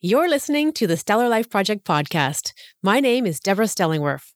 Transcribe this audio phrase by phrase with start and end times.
[0.00, 2.52] You're listening to the Stellar Life Project podcast.
[2.84, 4.32] My name is Deborah Stellingwerf.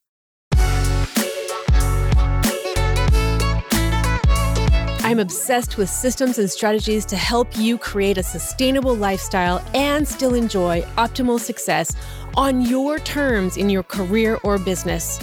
[5.04, 10.34] I'm obsessed with systems and strategies to help you create a sustainable lifestyle and still
[10.34, 11.94] enjoy optimal success
[12.34, 15.20] on your terms in your career or business.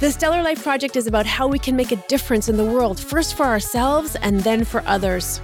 [0.00, 2.98] The Stellar Life Project is about how we can make a difference in the world,
[2.98, 5.40] first for ourselves and then for others.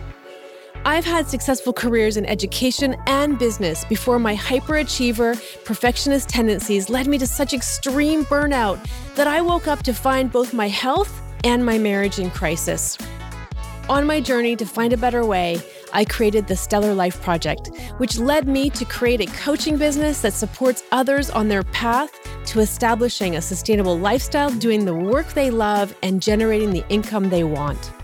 [0.87, 7.19] I've had successful careers in education and business before my hyperachiever, perfectionist tendencies led me
[7.19, 8.79] to such extreme burnout
[9.17, 12.97] that I woke up to find both my health and my marriage in crisis.
[13.89, 15.61] On my journey to find a better way,
[15.93, 20.35] I created the Stellar Life Project, which led me to create a coaching business that
[20.35, 22.13] supports others on their path
[22.47, 27.43] to establishing a sustainable lifestyle, doing the work they love, and generating the income they
[27.43, 27.96] want.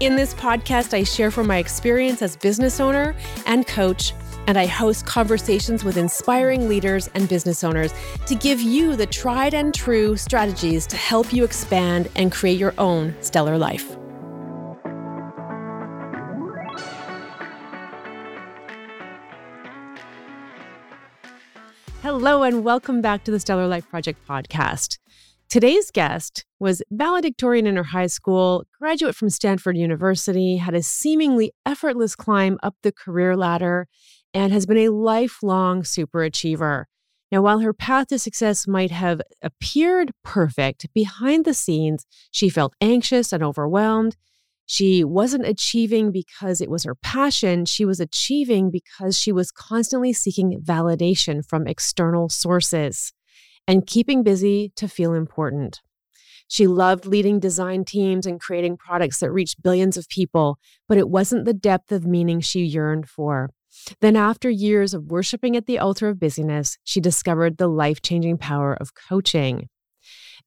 [0.00, 3.16] In this podcast, I share from my experience as business owner
[3.46, 4.14] and coach,
[4.46, 7.92] and I host conversations with inspiring leaders and business owners
[8.26, 12.74] to give you the tried and true strategies to help you expand and create your
[12.78, 13.96] own stellar life.
[22.02, 24.98] Hello, and welcome back to the Stellar Life Project podcast.
[25.50, 31.52] Today's guest was valedictorian in her high school, graduate from Stanford University, had a seemingly
[31.64, 33.88] effortless climb up the career ladder,
[34.34, 36.84] and has been a lifelong superachiever.
[37.32, 42.74] Now, while her path to success might have appeared perfect, behind the scenes, she felt
[42.82, 44.16] anxious and overwhelmed.
[44.66, 47.64] She wasn't achieving because it was her passion.
[47.64, 53.14] She was achieving because she was constantly seeking validation from external sources
[53.68, 55.80] and keeping busy to feel important.
[56.48, 61.10] She loved leading design teams and creating products that reached billions of people, but it
[61.10, 63.50] wasn't the depth of meaning she yearned for.
[64.00, 68.38] Then, after years of worshiping at the altar of busyness, she discovered the life changing
[68.38, 69.68] power of coaching.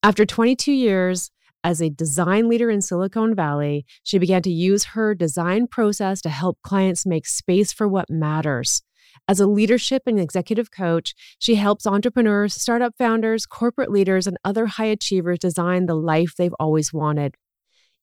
[0.02, 1.30] After 22 years,
[1.64, 6.30] as a design leader in Silicon Valley, she began to use her design process to
[6.30, 8.82] help clients make space for what matters.
[9.28, 14.66] As a leadership and executive coach, she helps entrepreneurs, startup founders, corporate leaders, and other
[14.66, 17.36] high achievers design the life they've always wanted.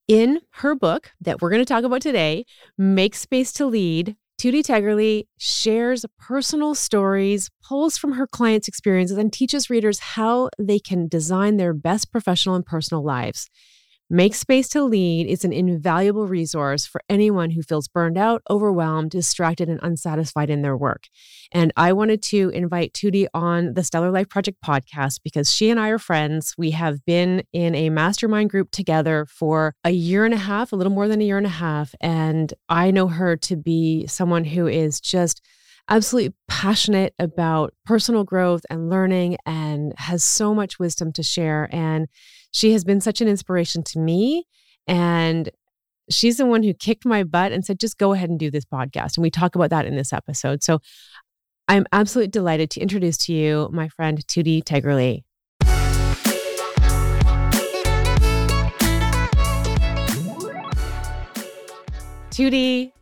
[0.06, 2.46] In her book that we're going to talk about today,
[2.78, 9.32] Make Space to Lead, Tutti Taygerly shares personal stories, pulls from her clients' experiences, and
[9.32, 13.50] teaches readers how they can design their best professional and personal lives.
[14.10, 19.10] Make Space to Lead is an invaluable resource for anyone who feels burned out, overwhelmed,
[19.10, 21.04] distracted, and unsatisfied in their work.
[21.52, 25.78] And I wanted to invite Tutti on the Stellar Life Project podcast because she and
[25.78, 26.54] I are friends.
[26.56, 30.76] We have been in a mastermind group together for a year and a half, a
[30.76, 31.94] little more than a year and a half.
[32.00, 35.42] And I know her to be someone who is just
[35.90, 41.68] absolutely passionate about personal growth and learning and has so much wisdom to share.
[41.72, 42.08] And
[42.50, 44.44] she has been such an inspiration to me.
[44.86, 45.50] And
[46.10, 48.64] she's the one who kicked my butt and said, just go ahead and do this
[48.64, 49.16] podcast.
[49.16, 50.62] And we talk about that in this episode.
[50.62, 50.80] So
[51.68, 55.24] I'm absolutely delighted to introduce to you my friend Tutti Taygerly.
[62.30, 62.94] Tutti,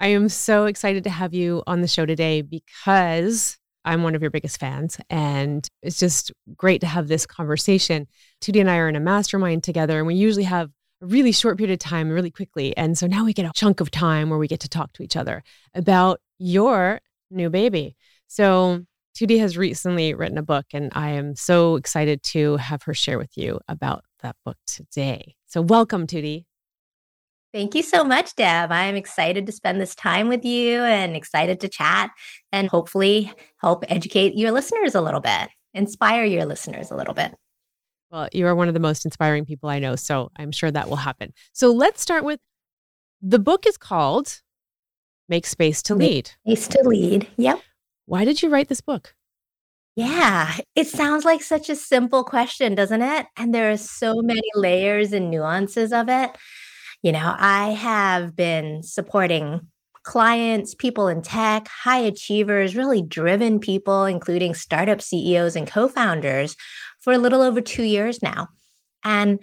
[0.00, 4.22] I am so excited to have you on the show today because I'm one of
[4.22, 4.98] your biggest fans.
[5.10, 8.06] And it's just great to have this conversation.
[8.40, 10.70] Tutti and I are in a mastermind together, and we usually have
[11.00, 12.76] a really short period of time, really quickly.
[12.76, 15.02] And so now we get a chunk of time where we get to talk to
[15.02, 15.42] each other
[15.74, 17.00] about your
[17.30, 17.96] new baby.
[18.28, 18.84] So
[19.18, 23.18] Tutti has recently written a book, and I am so excited to have her share
[23.18, 25.34] with you about that book today.
[25.46, 26.46] So welcome, Tutti.
[27.52, 28.72] Thank you so much, Deb.
[28.72, 32.10] I'm excited to spend this time with you and excited to chat
[32.50, 37.34] and hopefully help educate your listeners a little bit, inspire your listeners a little bit.
[38.10, 40.88] Well, you are one of the most inspiring people I know, so I'm sure that
[40.88, 41.34] will happen.
[41.52, 42.40] So let's start with
[43.20, 44.40] the book is called
[45.28, 46.30] Make Space to Lead.
[46.46, 47.28] Make Space to Lead.
[47.36, 47.60] Yep.
[48.06, 49.14] Why did you write this book?
[49.94, 53.26] Yeah, it sounds like such a simple question, doesn't it?
[53.36, 56.30] And there are so many layers and nuances of it.
[57.02, 59.60] You know, I have been supporting
[60.04, 66.56] clients, people in tech, high achievers, really driven people, including startup CEOs and co founders,
[67.00, 68.48] for a little over two years now.
[69.04, 69.42] And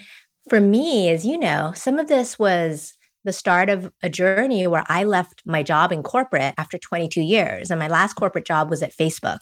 [0.49, 2.93] for me, as you know, some of this was
[3.25, 7.69] the start of a journey where I left my job in corporate after 22 years.
[7.69, 9.39] And my last corporate job was at Facebook.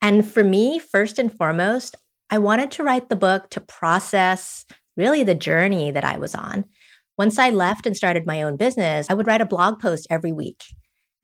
[0.00, 1.94] And for me, first and foremost,
[2.30, 4.64] I wanted to write the book to process
[4.96, 6.64] really the journey that I was on.
[7.18, 10.32] Once I left and started my own business, I would write a blog post every
[10.32, 10.62] week.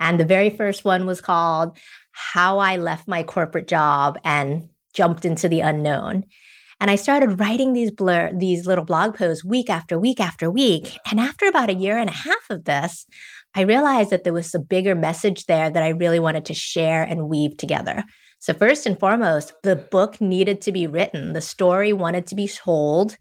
[0.00, 1.76] And the very first one was called
[2.12, 6.24] how I left my corporate job and jumped into the unknown.
[6.80, 10.96] And I started writing these blur these little blog posts week after week after week.
[11.10, 13.06] And after about a year and a half of this,
[13.54, 17.02] I realized that there was a bigger message there that I really wanted to share
[17.02, 18.04] and weave together.
[18.38, 21.32] So first and foremost, the book needed to be written.
[21.32, 23.16] The story wanted to be told.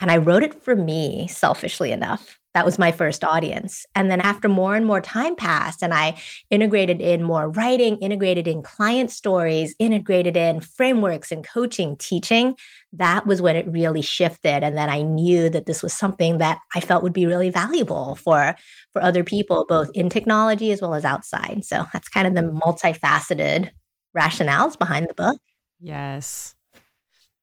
[0.00, 2.38] And I wrote it for me, selfishly enough.
[2.52, 3.86] That was my first audience.
[3.94, 6.20] And then after more and more time passed, and I
[6.50, 12.56] integrated in more writing, integrated in client stories, integrated in frameworks and coaching, teaching,
[12.92, 14.64] that was when it really shifted.
[14.64, 18.16] And then I knew that this was something that I felt would be really valuable
[18.16, 18.56] for,
[18.92, 21.64] for other people, both in technology as well as outside.
[21.64, 23.70] So that's kind of the multifaceted
[24.16, 25.38] rationales behind the book.
[25.78, 26.56] Yes.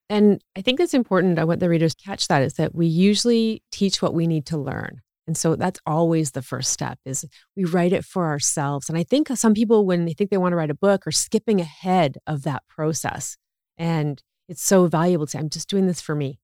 [0.09, 1.39] And I think it's important.
[1.39, 4.57] I want the readers catch that is that we usually teach what we need to
[4.57, 5.01] learn.
[5.27, 7.25] And so that's always the first step is
[7.55, 8.87] we write it for ourselves.
[8.87, 11.11] And I think some people, when they think they want to write a book, are
[11.11, 13.35] skipping ahead of that process.
[13.77, 16.39] And it's so valuable to I'm just doing this for me.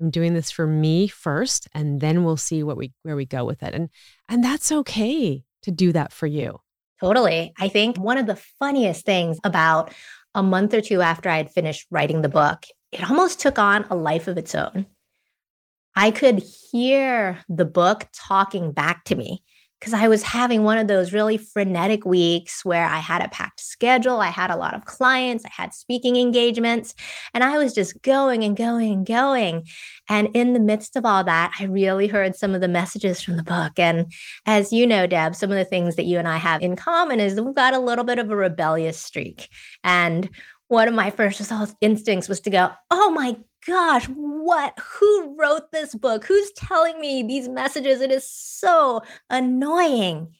[0.00, 3.44] I'm doing this for me first, and then we'll see what we where we go
[3.44, 3.74] with it.
[3.74, 3.90] And
[4.28, 6.58] and that's okay to do that for you.
[7.00, 7.52] Totally.
[7.58, 9.92] I think one of the funniest things about
[10.34, 13.84] a month or two after I had finished writing the book it almost took on
[13.90, 14.86] a life of its own.
[15.96, 19.42] I could hear the book talking back to me
[19.84, 23.60] because I was having one of those really frenetic weeks where I had a packed
[23.60, 24.18] schedule.
[24.18, 26.94] I had a lot of clients, I had speaking engagements,
[27.34, 29.66] and I was just going and going and going.
[30.08, 33.36] And in the midst of all that, I really heard some of the messages from
[33.36, 33.78] the book.
[33.78, 34.10] And
[34.46, 37.20] as you know, Deb, some of the things that you and I have in common
[37.20, 39.50] is we've got a little bit of a rebellious streak.
[39.82, 40.30] And
[40.68, 41.40] one of my first
[41.80, 44.78] instincts was to go, oh my gosh, what?
[44.78, 46.24] Who wrote this book?
[46.24, 48.00] Who's telling me these messages?
[48.00, 50.34] It is so annoying.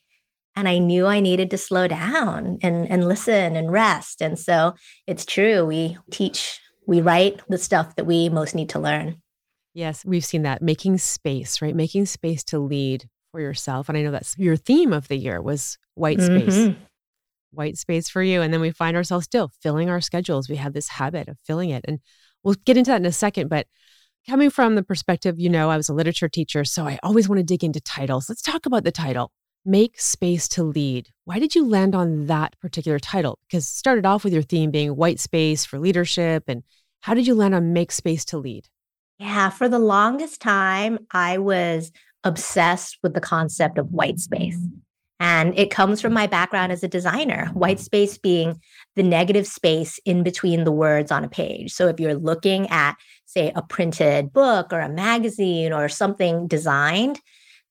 [0.57, 4.23] And I knew I needed to slow down and, and listen and rest.
[4.23, 4.75] And so
[5.07, 5.65] it's true.
[5.65, 9.21] We teach, we write the stuff that we most need to learn.
[9.73, 11.75] Yes, we've seen that making space, right?
[11.75, 13.89] Making space to lead for yourself.
[13.89, 16.57] And I know that's your theme of the year was white space.
[16.57, 16.81] Mm-hmm
[17.55, 18.43] white space for you.
[18.43, 20.49] And then we find ourselves still filling our schedules.
[20.49, 21.85] We have this habit of filling it.
[21.87, 22.01] And
[22.43, 23.49] we'll get into that in a second.
[23.49, 23.67] But
[24.29, 27.39] coming from the perspective, you know, I was a literature teacher, so I always want
[27.39, 28.29] to dig into titles.
[28.29, 29.33] Let's talk about the title
[29.65, 31.09] Make Space to Lead.
[31.25, 33.39] Why did you land on that particular title?
[33.49, 36.45] Because it started off with your theme being white space for leadership.
[36.49, 36.63] And
[37.01, 38.69] how did you land on Make Space to Lead?
[39.19, 41.93] Yeah, for the longest time, I was
[42.25, 44.59] obsessed with the concept of white space.
[45.25, 48.61] And it comes from my background as a designer, white space being
[48.95, 51.73] the negative space in between the words on a page.
[51.73, 57.23] So if you're looking at, say, a printed book or a magazine or something designed,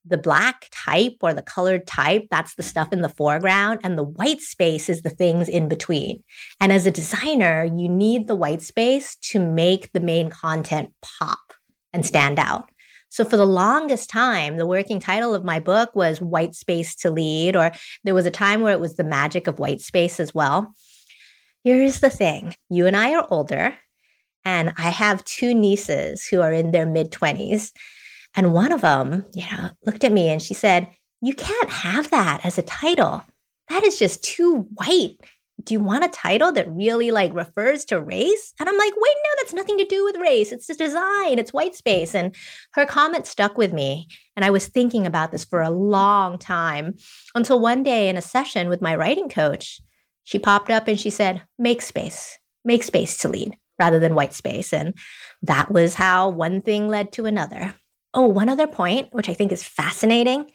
[0.04, 4.04] the black type or the colored type, that's the stuff in the foreground, and the
[4.04, 6.24] white space is the things in between.
[6.60, 11.54] And as a designer, you need the white space to make the main content pop
[11.94, 12.72] and stand out.
[13.14, 17.12] So for the longest time, the working title of my book was White Space to
[17.12, 17.72] Lead, or
[18.04, 20.74] there was a time where it was The Magic of White Space as well.
[21.64, 23.76] Here's the thing you and I are older,
[24.44, 27.72] and I have two nieces who are in their mid 20s.
[28.34, 30.88] And one of them, you know, looked at me and she said,
[31.22, 33.24] You can't have that as a title.
[33.70, 35.18] That is just too white
[35.66, 38.54] do you want a title that really like refers to race?
[38.60, 40.52] And I'm like, wait, no, that's nothing to do with race.
[40.52, 42.14] It's the design, it's white space.
[42.14, 42.36] And
[42.74, 44.08] her comment stuck with me.
[44.36, 46.96] And I was thinking about this for a long time
[47.36, 49.80] until one day in a session with my writing coach,
[50.24, 54.34] she popped up and she said, make space, make space to lead rather than white
[54.34, 54.74] space.
[54.74, 54.94] And
[55.42, 57.76] that was how one thing led to another.
[58.14, 60.52] Oh, one other point, which I think is fascinating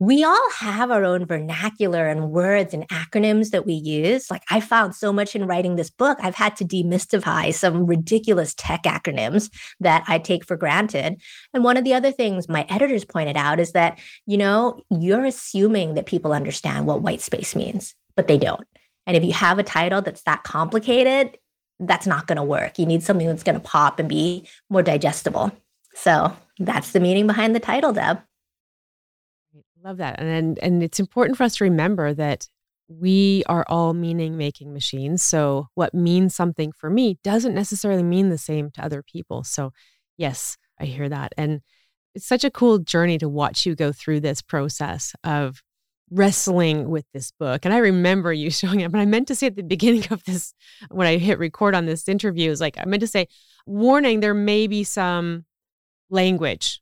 [0.00, 4.30] we all have our own vernacular and words and acronyms that we use.
[4.30, 8.54] Like I found so much in writing this book, I've had to demystify some ridiculous
[8.54, 11.20] tech acronyms that I take for granted.
[11.52, 15.24] And one of the other things my editors pointed out is that, you know, you're
[15.24, 18.66] assuming that people understand what white space means, but they don't.
[19.06, 21.38] And if you have a title that's that complicated,
[21.78, 22.78] that's not going to work.
[22.78, 25.52] You need something that's going to pop and be more digestible.
[25.94, 28.20] So that's the meaning behind the title, Deb.
[29.84, 30.18] Love that.
[30.18, 32.48] And and it's important for us to remember that
[32.88, 35.22] we are all meaning making machines.
[35.22, 39.44] So what means something for me doesn't necessarily mean the same to other people.
[39.44, 39.72] So
[40.16, 41.34] yes, I hear that.
[41.36, 41.60] And
[42.14, 45.62] it's such a cool journey to watch you go through this process of
[46.10, 47.64] wrestling with this book.
[47.64, 50.24] And I remember you showing up, and I meant to say at the beginning of
[50.24, 50.54] this,
[50.90, 53.26] when I hit record on this interview, is like, I meant to say,
[53.66, 55.44] warning, there may be some
[56.10, 56.80] language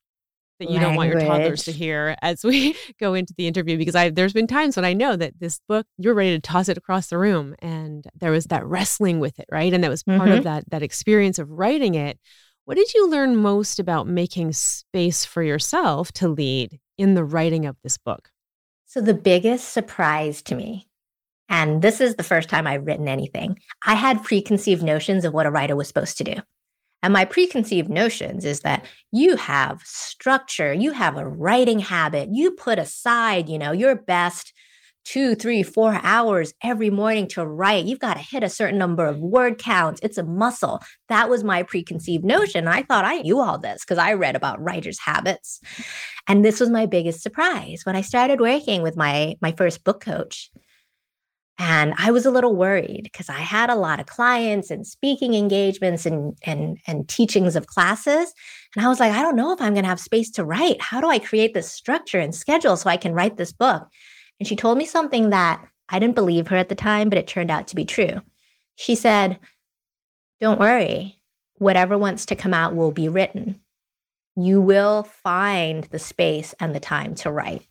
[0.63, 3.95] that you don't want your toddlers to hear as we go into the interview because
[3.95, 6.79] I there's been times when I know that this book you're ready to toss it
[6.79, 9.73] across the room and there was that wrestling with it, right?
[9.73, 10.39] And that was part mm-hmm.
[10.39, 12.19] of that that experience of writing it.
[12.65, 17.67] What did you learn most about making space for yourself to lead in the writing
[17.67, 18.31] of this book?
[18.87, 20.89] So the biggest surprise to me
[21.49, 23.59] and this is the first time I've written anything.
[23.85, 26.35] I had preconceived notions of what a writer was supposed to do.
[27.03, 32.53] And my preconceived notions is that you have structure, you have a writing habit, you
[32.53, 34.53] put aside, you know, your best
[35.05, 37.85] two, three, four hours every morning to write.
[37.85, 40.01] You've got to hit a certain number of word counts.
[40.03, 40.81] It's a muscle.
[41.09, 42.69] That was my preconceived notion.
[42.69, 45.61] I thought I knew all this because I read about writers' habits.
[46.29, 50.01] And this was my biggest surprise when I started working with my my first book
[50.01, 50.51] coach.
[51.65, 55.35] And I was a little worried because I had a lot of clients and speaking
[55.35, 58.35] engagements and, and, and teachings of classes.
[58.75, 60.81] And I was like, I don't know if I'm going to have space to write.
[60.81, 63.87] How do I create this structure and schedule so I can write this book?
[64.41, 67.29] And she told me something that I didn't believe her at the time, but it
[67.29, 68.21] turned out to be true.
[68.75, 69.39] She said,
[70.41, 71.21] Don't worry,
[71.59, 73.61] whatever wants to come out will be written.
[74.35, 77.65] You will find the space and the time to write.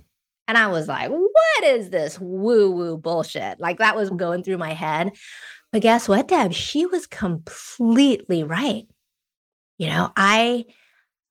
[0.48, 3.60] And I was like, what is this woo woo bullshit?
[3.60, 4.18] Like that was mm.
[4.18, 5.12] going through my head.
[5.72, 6.54] But guess what, Deb?
[6.54, 8.84] She was completely right.
[9.78, 10.66] You know, I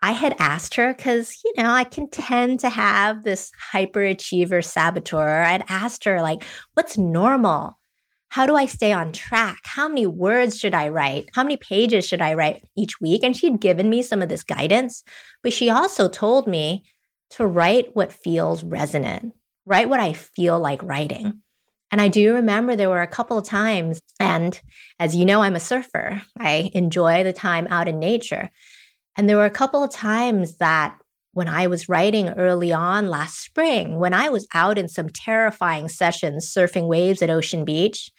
[0.02, 5.43] I had asked her because, you know, I can tend to have this hyperachiever saboteur.
[5.43, 7.79] I'd asked her, like, what's normal?
[8.31, 9.59] How do I stay on track?
[9.64, 11.29] How many words should I write?
[11.35, 13.23] How many pages should I write each week?
[13.23, 15.02] And she'd given me some of this guidance,
[15.43, 16.85] but she also told me
[17.31, 19.33] to write what feels resonant,
[19.67, 21.27] write what I feel like writing.
[21.27, 21.39] Mm.
[21.93, 24.61] And I do remember there were a couple of times, and
[24.99, 26.23] as you know, I'm a surfer.
[26.39, 28.51] I enjoy the time out in nature.
[29.17, 30.97] And there were a couple of times that
[31.33, 35.89] when I was writing early on last spring, when I was out in some terrifying
[35.89, 38.11] sessions surfing waves at Ocean Beach,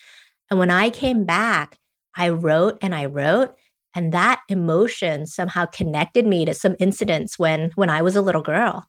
[0.49, 1.77] and when I came back,
[2.15, 3.55] I wrote and I wrote.
[3.93, 8.41] And that emotion somehow connected me to some incidents when when I was a little
[8.41, 8.85] girl.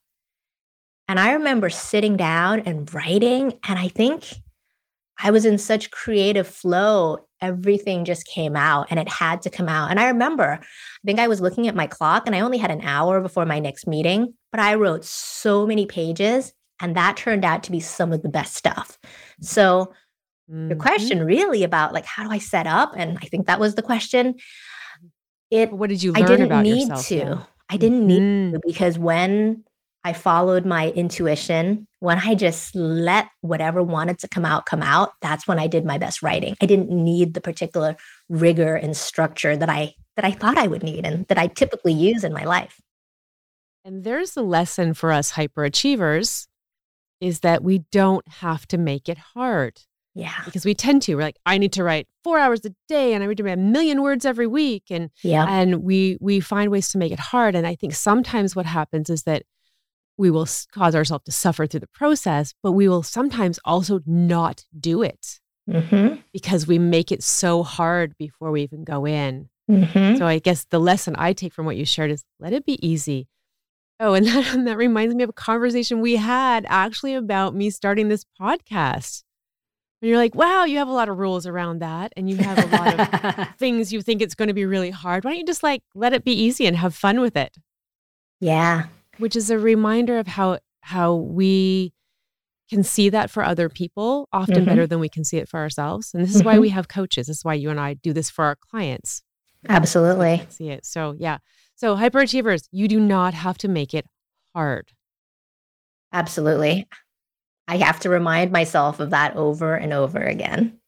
[1.09, 4.33] And I remember sitting down and writing, and I think
[5.23, 7.19] I was in such creative flow.
[7.41, 9.91] Everything just came out and it had to come out.
[9.91, 12.71] And I remember, I think I was looking at my clock and I only had
[12.71, 17.45] an hour before my next meeting, but I wrote so many pages and that turned
[17.45, 18.99] out to be some of the best stuff.
[19.41, 19.93] So,
[20.51, 20.69] mm-hmm.
[20.69, 22.93] the question really about like, how do I set up?
[22.97, 24.35] And I think that was the question.
[25.51, 26.25] It, what did you learn?
[26.25, 27.07] I didn't about need yourself?
[27.07, 27.47] to.
[27.69, 28.51] I didn't mm-hmm.
[28.51, 29.65] need to because when
[30.05, 31.87] I followed my intuition.
[32.01, 35.85] When I just let whatever wanted to come out come out, that's when I did
[35.85, 36.57] my best writing.
[36.61, 37.97] I didn't need the particular
[38.29, 41.93] rigor and structure that I that I thought I would need and that I typically
[41.93, 42.81] use in my life.
[43.85, 46.47] And there's a lesson for us hyperachievers
[47.21, 49.81] is that we don't have to make it hard.
[50.15, 50.43] Yeah.
[50.45, 51.15] Because we tend to.
[51.15, 54.03] We're like, I need to write four hours a day and I read a million
[54.03, 54.85] words every week.
[54.91, 55.47] And yeah.
[55.49, 57.55] and we we find ways to make it hard.
[57.55, 59.45] And I think sometimes what happens is that
[60.23, 64.65] we will cause ourselves to suffer through the process, but we will sometimes also not
[64.79, 66.15] do it mm-hmm.
[66.33, 69.49] because we make it so hard before we even go in.
[69.69, 70.19] Mm-hmm.
[70.19, 72.79] So I guess the lesson I take from what you shared is let it be
[72.87, 73.27] easy.
[73.99, 77.71] Oh, and that, and that reminds me of a conversation we had actually about me
[77.71, 79.25] starting this podcast.
[80.03, 82.13] And you're like, wow, you have a lot of rules around that.
[82.17, 85.25] And you have a lot of things you think it's going to be really hard.
[85.25, 87.57] Why don't you just like let it be easy and have fun with it?
[88.41, 88.87] Yeah
[89.19, 91.93] which is a reminder of how how we
[92.69, 94.65] can see that for other people often mm-hmm.
[94.65, 96.15] better than we can see it for ourselves.
[96.15, 96.47] And this is mm-hmm.
[96.47, 97.27] why we have coaches.
[97.27, 99.23] This is why you and I do this for our clients.
[99.69, 100.45] Absolutely.
[100.49, 100.87] See it.
[100.87, 101.39] So, yeah.
[101.75, 104.07] So, hyperachievers, you do not have to make it
[104.55, 104.91] hard.
[106.13, 106.89] Absolutely.
[107.69, 110.79] I have to remind myself of that over and over again.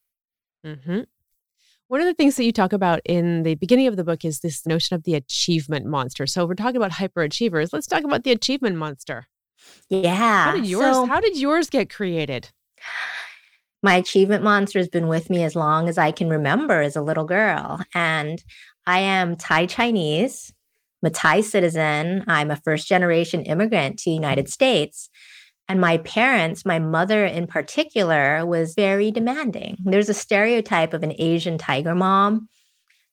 [0.65, 1.01] Mm-hmm.
[1.87, 4.39] One of the things that you talk about in the beginning of the book is
[4.39, 6.25] this notion of the achievement monster.
[6.25, 7.69] So we're talking about hyperachievers.
[7.71, 9.27] Let's talk about the achievement monster.
[9.89, 10.15] Yeah.
[10.15, 12.49] How did yours so, how did yours get created?
[13.83, 17.03] My achievement monster has been with me as long as I can remember as a
[17.03, 17.81] little girl.
[17.93, 18.43] And
[18.87, 20.51] I am Thai Chinese.
[21.03, 22.23] I'm a Thai citizen.
[22.27, 25.11] I'm a first generation immigrant to the United States.
[25.67, 29.77] And my parents, my mother in particular, was very demanding.
[29.83, 32.47] There's a stereotype of an Asian tiger mom,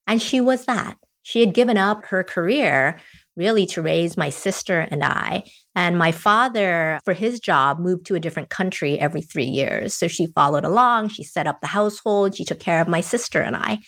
[0.07, 0.97] and she was that.
[1.23, 2.99] She had given up her career
[3.37, 5.45] really to raise my sister and I.
[5.75, 9.95] And my father, for his job, moved to a different country every three years.
[9.95, 13.41] So she followed along, she set up the household, she took care of my sister
[13.41, 13.79] and I.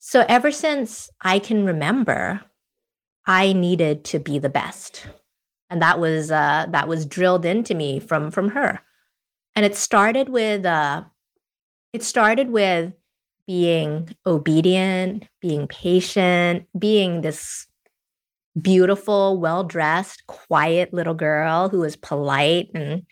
[0.00, 2.42] So ever since I can remember,
[3.26, 5.06] I needed to be the best.
[5.72, 8.78] And that was uh, that was drilled into me from from her.
[9.56, 11.04] And it started with uh,
[11.94, 12.92] it started with
[13.46, 17.66] being obedient, being patient, being this
[18.60, 23.04] beautiful, well dressed, quiet little girl who was polite and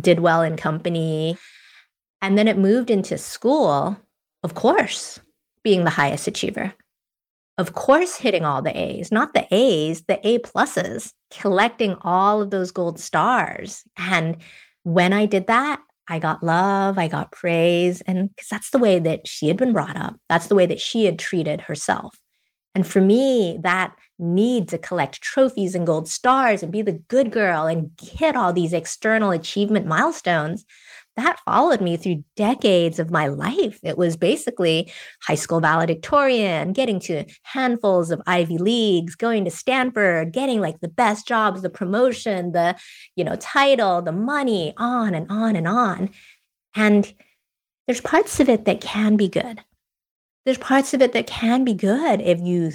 [0.00, 1.36] did well in company.
[2.22, 3.96] And then it moved into school,
[4.44, 5.18] of course,
[5.64, 6.72] being the highest achiever.
[7.58, 12.50] Of course, hitting all the A's, not the A's, the A pluses, collecting all of
[12.50, 13.82] those gold stars.
[13.96, 14.36] And
[14.82, 18.02] when I did that, I got love, I got praise.
[18.02, 20.80] And because that's the way that she had been brought up, that's the way that
[20.80, 22.16] she had treated herself.
[22.74, 27.30] And for me, that need to collect trophies and gold stars and be the good
[27.30, 30.66] girl and hit all these external achievement milestones
[31.16, 33.80] that followed me through decades of my life.
[33.82, 34.92] It was basically
[35.22, 40.88] high school valedictorian, getting to handfuls of Ivy Leagues, going to Stanford, getting like the
[40.88, 42.76] best jobs, the promotion, the,
[43.16, 46.10] you know, title, the money, on and on and on.
[46.74, 47.12] And
[47.86, 49.60] there's parts of it that can be good.
[50.44, 52.72] There's parts of it that can be good if you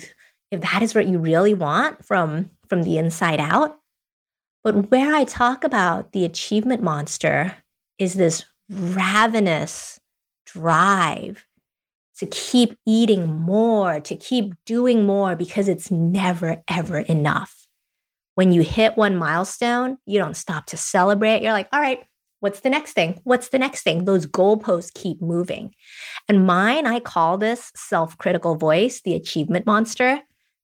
[0.49, 3.77] if that is what you really want from from the inside out.
[4.63, 7.55] But where I talk about the achievement monster
[8.01, 9.99] is this ravenous
[10.47, 11.45] drive
[12.17, 17.55] to keep eating more, to keep doing more because it's never, ever enough.
[18.33, 21.43] When you hit one milestone, you don't stop to celebrate.
[21.43, 22.03] You're like, all right,
[22.39, 23.21] what's the next thing?
[23.23, 24.05] What's the next thing?
[24.05, 25.75] Those goalposts keep moving.
[26.27, 30.21] And mine, I call this self critical voice, the achievement monster.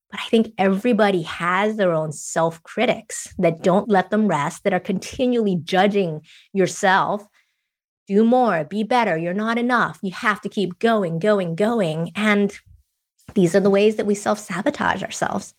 [0.09, 4.73] But I think everybody has their own self critics that don't let them rest, that
[4.73, 6.21] are continually judging
[6.53, 7.25] yourself.
[8.07, 9.17] Do more, be better.
[9.17, 9.99] You're not enough.
[10.01, 12.11] You have to keep going, going, going.
[12.15, 12.57] And
[13.33, 15.53] these are the ways that we self sabotage ourselves.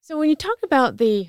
[0.00, 1.28] So when you talk about the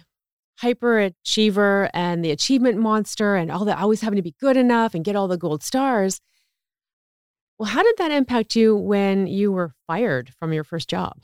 [0.61, 5.03] hyperachiever and the achievement monster and all that, always having to be good enough and
[5.03, 6.21] get all the gold stars,
[7.57, 11.23] well, how did that impact you when you were fired from your first job?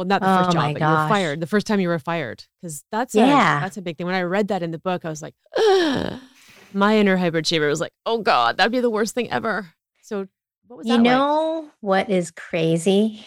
[0.00, 1.40] Well, not the first Oh job, but you were fired.
[1.40, 3.18] The first time you were fired, because that's a,
[3.60, 4.06] that's a big thing.
[4.06, 6.18] When I read that in the book, I was like, Ugh.
[6.72, 9.68] my inner hyperachiever was like, oh god, that'd be the worst thing ever.
[10.00, 10.26] So,
[10.68, 11.04] what was You that like?
[11.04, 13.26] know what is crazy?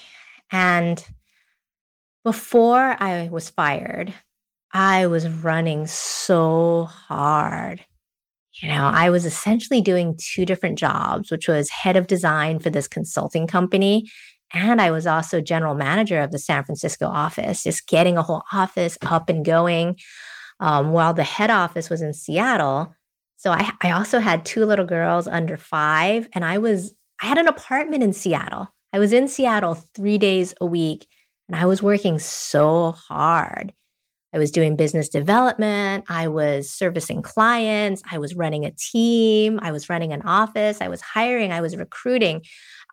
[0.51, 1.05] And
[2.23, 4.11] before I was fired,
[4.73, 7.85] I was running so hard.
[8.61, 12.71] You know, I was essentially doing two different jobs, which was head of design for
[12.71, 14.09] this consulting company.
[14.53, 18.43] And I was also general manager of the San Francisco office, just getting a whole
[18.51, 19.97] office up and going
[20.59, 22.93] um, while the head office was in Seattle.
[23.37, 27.37] So I, I also had two little girls under five, and I was I had
[27.37, 28.67] an apartment in Seattle.
[28.91, 31.07] I was in Seattle three days a week
[31.47, 33.73] and I was working so hard.
[34.33, 36.05] I was doing business development.
[36.09, 38.01] I was servicing clients.
[38.11, 39.59] I was running a team.
[39.61, 40.79] I was running an office.
[40.81, 41.51] I was hiring.
[41.51, 42.41] I was recruiting.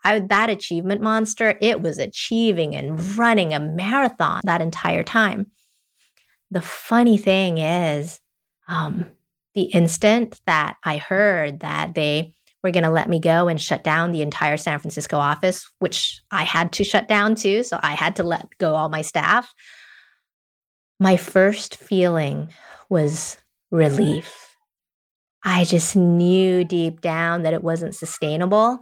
[0.04, 5.50] I, that achievement monster, it was achieving and running a marathon that entire time.
[6.50, 8.18] The funny thing is,
[8.68, 9.06] um,
[9.54, 13.82] the instant that I heard that they were going to let me go and shut
[13.82, 17.62] down the entire San Francisco office, which I had to shut down too.
[17.62, 19.52] So I had to let go all my staff.
[20.98, 22.50] My first feeling
[22.88, 23.38] was
[23.70, 24.56] relief.
[25.42, 28.80] I just knew deep down that it wasn't sustainable,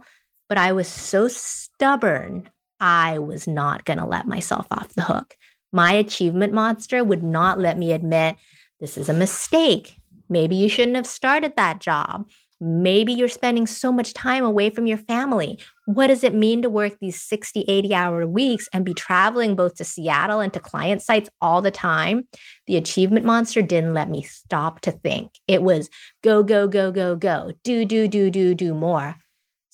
[0.49, 2.49] but I was so stubborn.
[2.79, 5.35] I was not going to let myself off the hook.
[5.71, 8.35] My achievement monster would not let me admit
[8.79, 9.95] this is a mistake.
[10.27, 12.27] Maybe you shouldn't have started that job.
[12.61, 15.59] Maybe you're spending so much time away from your family.
[15.85, 19.75] What does it mean to work these 60, 80 hour weeks and be traveling both
[19.75, 22.27] to Seattle and to client sites all the time?
[22.67, 25.31] The achievement monster didn't let me stop to think.
[25.47, 25.89] It was
[26.21, 29.15] go, go, go, go, go, do, do, do, do, do more.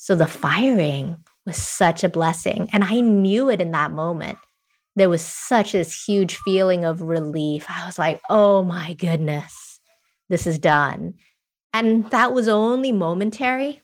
[0.05, 2.69] So the firing was such a blessing.
[2.71, 4.37] And I knew it in that moment.
[4.95, 7.65] There was such this huge feeling of relief.
[7.67, 9.79] I was like, oh my goodness,
[10.29, 11.15] this is done.
[11.73, 13.81] And that was only momentary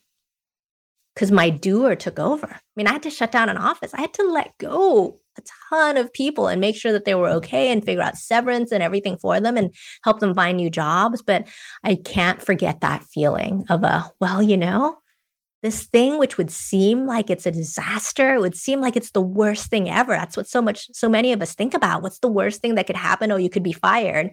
[1.16, 2.46] because my doer took over.
[2.46, 3.92] I mean, I had to shut down an office.
[3.96, 7.30] I had to let go a ton of people and make sure that they were
[7.30, 11.24] okay and figure out severance and everything for them and help them find new jobs.
[11.24, 11.48] But
[11.84, 15.01] I can't forget that feeling of a, well, you know,
[15.62, 19.22] this thing which would seem like it's a disaster, it would seem like it's the
[19.22, 20.14] worst thing ever.
[20.14, 22.02] That's what so much, so many of us think about.
[22.02, 23.32] What's the worst thing that could happen?
[23.32, 24.32] Oh, you could be fired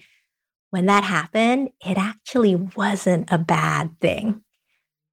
[0.71, 4.43] when that happened, it actually wasn't a bad thing.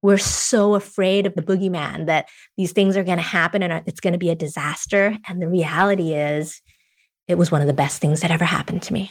[0.02, 4.00] We're so afraid of the boogeyman that these things are going to happen and it's
[4.00, 5.16] going to be a disaster.
[5.26, 6.60] And the reality is,
[7.26, 9.10] it was one of the best things that ever happened to me.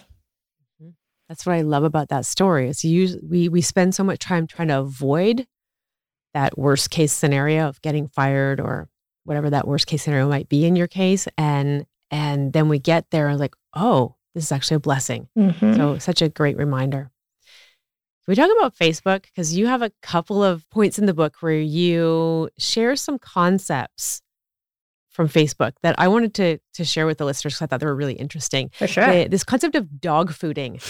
[0.82, 0.91] Mm-hmm.
[1.28, 2.70] That's what I love about that story.
[2.70, 5.46] Is you we we spend so much time trying to avoid
[6.36, 8.89] that worst case scenario of getting fired or
[9.24, 13.10] whatever that worst case scenario might be in your case and and then we get
[13.10, 15.30] there and like oh this is actually a blessing.
[15.38, 15.76] Mm-hmm.
[15.76, 17.10] so such a great reminder.
[18.28, 19.24] We talk about facebook?
[19.24, 24.21] Because you have a couple of points in the book where you share some concepts
[25.10, 27.86] from facebook that i wanted to to share with the listeners because i thought they
[27.86, 28.69] were really interesting.
[28.74, 29.08] For sure.
[29.08, 30.82] The, this concept of dog fooding.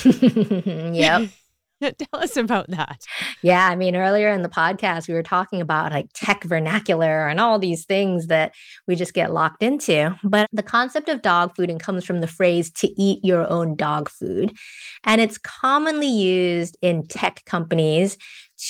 [0.96, 1.30] Yep
[1.82, 3.02] Tell us about that.
[3.42, 3.68] Yeah.
[3.68, 7.60] I mean, earlier in the podcast, we were talking about like tech vernacular and all
[7.60, 8.54] these things that
[8.88, 10.18] we just get locked into.
[10.24, 14.10] But the concept of dog fooding comes from the phrase to eat your own dog
[14.10, 14.56] food.
[15.04, 18.18] And it's commonly used in tech companies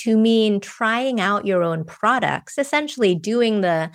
[0.02, 3.92] to mean trying out your own products, essentially doing the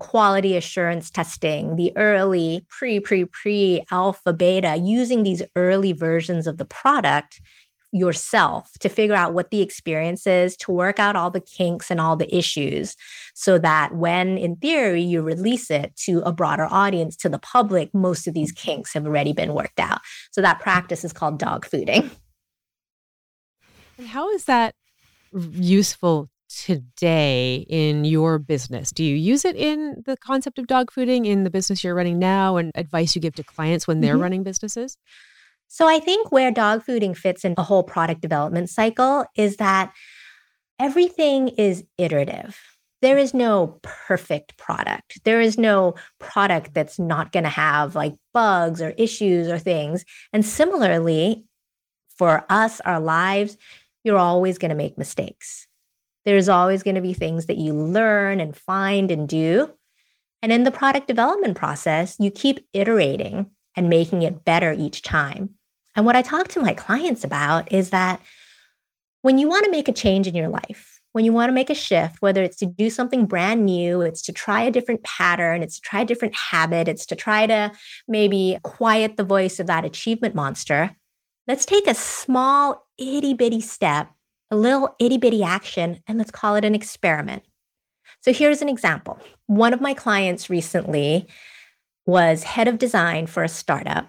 [0.00, 6.56] quality assurance testing, the early pre, pre, pre, alpha, beta, using these early versions of
[6.56, 7.40] the product
[7.92, 12.00] yourself to figure out what the experience is, to work out all the kinks and
[12.00, 12.94] all the issues,
[13.34, 17.92] so that when, in theory, you release it to a broader audience, to the public,
[17.92, 20.00] most of these kinks have already been worked out.
[20.30, 22.10] So that practice is called dog fooding.
[23.98, 24.74] And how is that
[25.32, 28.90] useful today in your business?
[28.90, 32.18] Do you use it in the concept of dog fooding in the business you're running
[32.18, 34.22] now and advice you give to clients when they're mm-hmm.
[34.22, 34.96] running businesses?
[35.72, 39.92] So I think where dog fooding fits in a whole product development cycle is that
[40.80, 42.58] everything is iterative.
[43.02, 45.20] There is no perfect product.
[45.24, 50.04] There is no product that's not going to have like bugs or issues or things.
[50.32, 51.44] And similarly,
[52.18, 53.56] for us, our lives,
[54.02, 55.68] you're always going to make mistakes.
[56.24, 59.72] There's always going to be things that you learn and find and do.
[60.42, 65.54] And in the product development process, you keep iterating and making it better each time.
[66.00, 68.22] And what I talk to my clients about is that
[69.20, 71.68] when you want to make a change in your life, when you want to make
[71.68, 75.62] a shift, whether it's to do something brand new, it's to try a different pattern,
[75.62, 77.70] it's to try a different habit, it's to try to
[78.08, 80.96] maybe quiet the voice of that achievement monster,
[81.46, 84.08] let's take a small itty bitty step,
[84.50, 87.42] a little itty bitty action, and let's call it an experiment.
[88.22, 89.18] So here's an example.
[89.48, 91.26] One of my clients recently
[92.06, 94.08] was head of design for a startup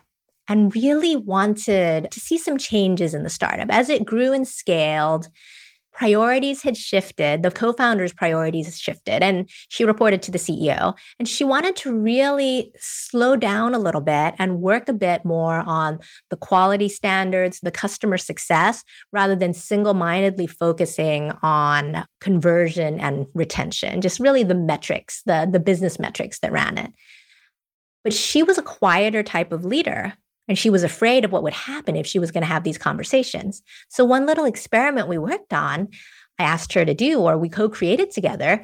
[0.51, 3.69] and really wanted to see some changes in the startup.
[3.69, 5.29] As it grew and scaled,
[5.93, 7.41] priorities had shifted.
[7.41, 10.93] The co founder's priorities shifted, and she reported to the CEO.
[11.19, 15.63] And she wanted to really slow down a little bit and work a bit more
[15.65, 18.83] on the quality standards, the customer success,
[19.13, 25.61] rather than single mindedly focusing on conversion and retention, just really the metrics, the, the
[25.61, 26.91] business metrics that ran it.
[28.03, 30.13] But she was a quieter type of leader.
[30.47, 32.77] And she was afraid of what would happen if she was going to have these
[32.77, 33.61] conversations.
[33.89, 35.87] So, one little experiment we worked on,
[36.39, 38.63] I asked her to do, or we co created together,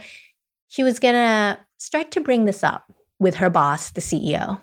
[0.67, 4.61] she was going to start to bring this up with her boss, the CEO.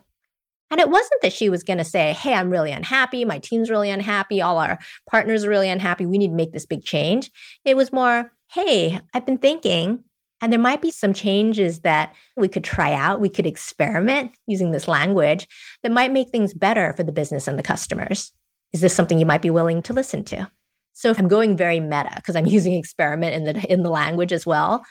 [0.70, 3.24] And it wasn't that she was going to say, Hey, I'm really unhappy.
[3.24, 4.42] My team's really unhappy.
[4.42, 6.06] All our partners are really unhappy.
[6.06, 7.30] We need to make this big change.
[7.64, 10.04] It was more, Hey, I've been thinking
[10.40, 13.20] and there might be some changes that we could try out.
[13.20, 15.46] We could experiment using this language
[15.82, 18.32] that might make things better for the business and the customers.
[18.72, 20.50] Is this something you might be willing to listen to?
[20.92, 24.46] So I'm going very meta because I'm using experiment in the in the language as
[24.46, 24.84] well.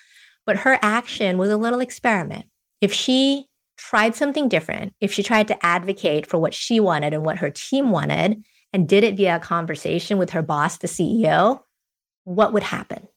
[0.46, 2.46] But her action was a little experiment.
[2.82, 7.24] If she tried something different, if she tried to advocate for what she wanted and
[7.24, 11.62] what her team wanted and did it via a conversation with her boss, the CEO,
[12.26, 13.08] what would happen?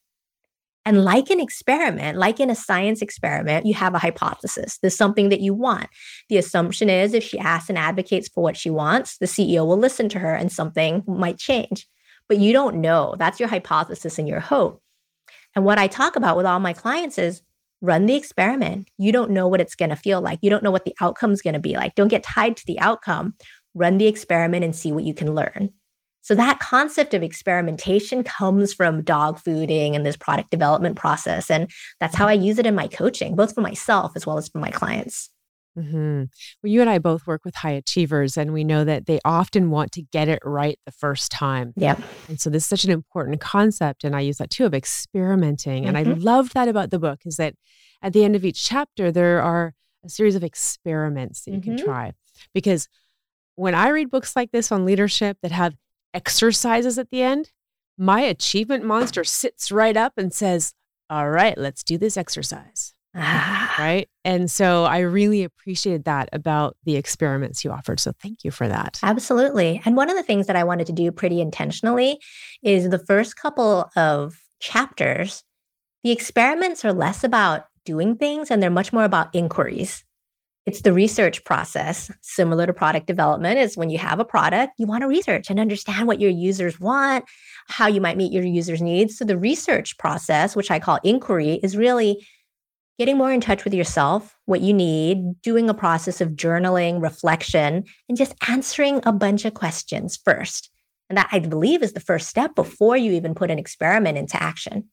[0.87, 4.79] And like an experiment, like in a science experiment, you have a hypothesis.
[4.79, 5.89] There's something that you want.
[6.29, 9.77] The assumption is if she asks and advocates for what she wants, the CEO will
[9.77, 11.89] listen to her and something might change.
[12.29, 13.17] But you don't know.
[13.19, 14.81] That's your hypothesis and your hope.
[15.57, 17.43] And what I talk about with all my clients is
[17.81, 18.89] run the experiment.
[18.97, 20.39] You don't know what it's going to feel like.
[20.41, 21.97] You don't know what the outcome is going to be like.
[21.97, 23.35] Don't get tied to the outcome.
[23.75, 25.73] Run the experiment and see what you can learn.
[26.27, 31.53] So that concept of experimentation comes from dog fooding and this product development process.
[31.53, 34.49] And that's how I use it in my coaching, both for myself as well as
[34.49, 35.31] for my clients.
[35.79, 36.25] Mm-hmm.
[36.63, 39.71] Well, you and I both work with high achievers, and we know that they often
[39.71, 41.73] want to get it right the first time.
[41.77, 42.01] Yep.
[42.29, 45.83] And so this is such an important concept, and I use that too of experimenting.
[45.85, 45.89] Mm-hmm.
[45.89, 46.23] And I mm-hmm.
[46.23, 47.55] love that about the book is that
[48.03, 51.77] at the end of each chapter there are a series of experiments that you mm-hmm.
[51.77, 52.13] can try.
[52.53, 52.89] Because
[53.55, 55.77] when I read books like this on leadership that have
[56.17, 57.51] exercises at the end,
[57.99, 60.73] my achievement monster sits right up and says,
[61.09, 62.95] All right, let's do this exercise.
[63.15, 63.75] Ah.
[63.79, 64.09] Right.
[64.25, 67.99] And so I really appreciated that about the experiments you offered.
[68.01, 68.99] So thank you for that.
[69.03, 69.81] Absolutely.
[69.85, 72.19] And one of the things that I wanted to do pretty intentionally
[72.63, 75.45] is the first couple of chapters,
[76.03, 80.05] the experiments are less about doing things and they're much more about inquiries.
[80.67, 84.87] It's the research process, similar to product development, is when you have a product, you
[84.87, 87.25] want to research and understand what your users want,
[87.69, 89.17] how you might meet your users' needs.
[89.17, 92.27] So the research process, which I call inquiry, is really
[92.99, 97.85] getting more in touch with yourself, what you need, doing a process of journaling, reflection,
[98.09, 100.71] and just answering a bunch of questions first.
[101.09, 104.43] And that I believe is the first step before you even put an experiment into
[104.43, 104.89] action.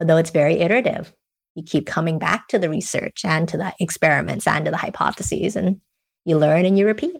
[0.00, 1.12] Although it's very iterative,
[1.58, 5.56] you keep coming back to the research and to the experiments and to the hypotheses,
[5.56, 5.80] and
[6.24, 7.16] you learn and you repeat.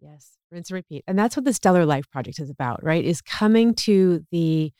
[0.00, 1.02] Yes, rinse and repeat.
[1.08, 3.02] And that's what the Stellar Life Project is about, right?
[3.02, 4.72] Is coming to the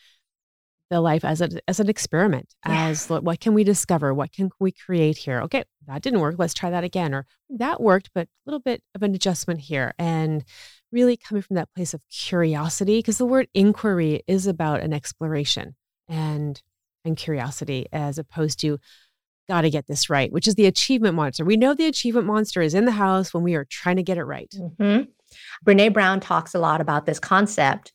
[0.90, 2.86] the life as a, as an experiment yeah.
[2.86, 6.54] as what can we discover what can we create here okay that didn't work let's
[6.54, 10.44] try that again or that worked but a little bit of an adjustment here and
[10.90, 15.76] really coming from that place of curiosity because the word inquiry is about an exploration
[16.08, 16.62] and
[17.04, 18.78] and curiosity as opposed to
[19.48, 22.60] got to get this right which is the achievement monster we know the achievement monster
[22.60, 25.02] is in the house when we are trying to get it right mm-hmm.
[25.66, 27.92] Brené Brown talks a lot about this concept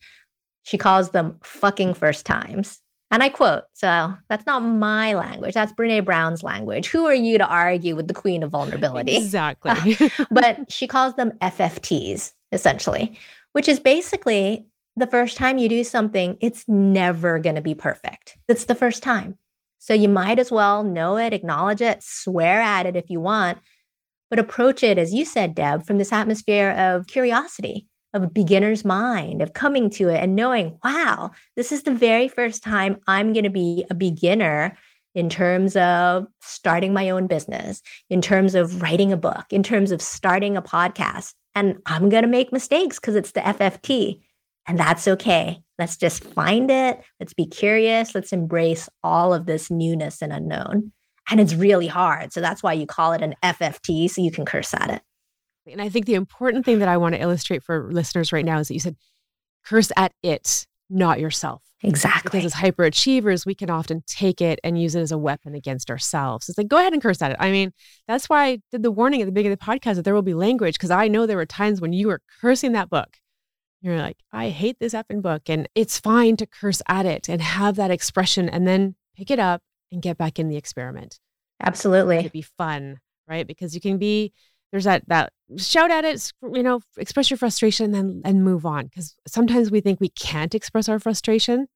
[0.64, 2.80] she calls them fucking first times
[3.14, 5.54] and I quote, so that's not my language.
[5.54, 6.88] That's Brené Brown's language.
[6.88, 9.16] Who are you to argue with the queen of vulnerability?
[9.18, 9.96] Exactly.
[10.32, 13.20] but she calls them FFTs, essentially,
[13.52, 18.38] which is basically the first time you do something, it's never going to be perfect.
[18.48, 19.38] It's the first time.
[19.80, 23.58] So you might as well know it, acknowledge it, swear at it if you want,
[24.30, 28.86] but approach it, as you said, Deb, from this atmosphere of curiosity of a beginner's
[28.86, 33.34] mind, of coming to it and knowing, wow, this is the very first time I'm
[33.34, 34.78] going to be a beginner
[35.16, 39.92] in terms of starting my own business, in terms of writing a book, in terms
[39.92, 41.34] of starting a podcast.
[41.56, 44.22] And I'm going to make mistakes because it's the FFT.
[44.66, 45.62] And that's okay.
[45.78, 47.02] Let's just find it.
[47.20, 48.16] Let's be curious.
[48.16, 50.92] Let's embrace all of this newness and unknown.
[51.30, 52.32] And it's really hard.
[52.34, 55.02] So that's why you call it an FFT, so you can curse at it.
[55.72, 58.60] And I think the important thing that I want to illustrate for listeners right now
[58.60, 58.98] is that you said,
[59.66, 61.64] curse at it, not yourself.
[61.82, 62.40] Exactly.
[62.40, 65.90] Because as hyperachievers, we can often take it and use it as a weapon against
[65.90, 66.48] ourselves.
[66.48, 67.38] It's like, go ahead and curse at it.
[67.40, 67.74] I mean,
[68.08, 70.22] that's why I did the warning at the beginning of the podcast that there will
[70.22, 73.18] be language, because I know there were times when you were cursing that book.
[73.84, 75.50] You're like, I hate this effing book.
[75.50, 79.40] And it's fine to curse at it and have that expression and then pick it
[79.40, 81.20] up and get back in the experiment.
[81.62, 82.18] Absolutely.
[82.18, 83.46] It'd be fun, right?
[83.46, 84.34] Because you can be
[84.72, 88.66] there's that that shout at it you know express your frustration and then and move
[88.66, 91.68] on because sometimes we think we can't express our frustration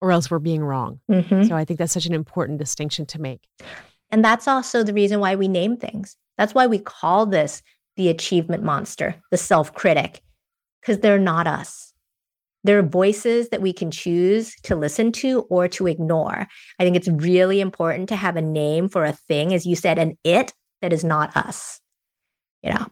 [0.00, 1.42] or else we're being wrong mm-hmm.
[1.42, 3.48] so i think that's such an important distinction to make
[4.10, 7.60] and that's also the reason why we name things that's why we call this
[7.96, 10.22] the achievement monster the self-critic
[10.88, 11.92] because they're not us.
[12.64, 16.46] There are voices that we can choose to listen to or to ignore.
[16.78, 19.98] I think it's really important to have a name for a thing as you said
[19.98, 21.80] an it that is not us
[22.62, 22.86] you know?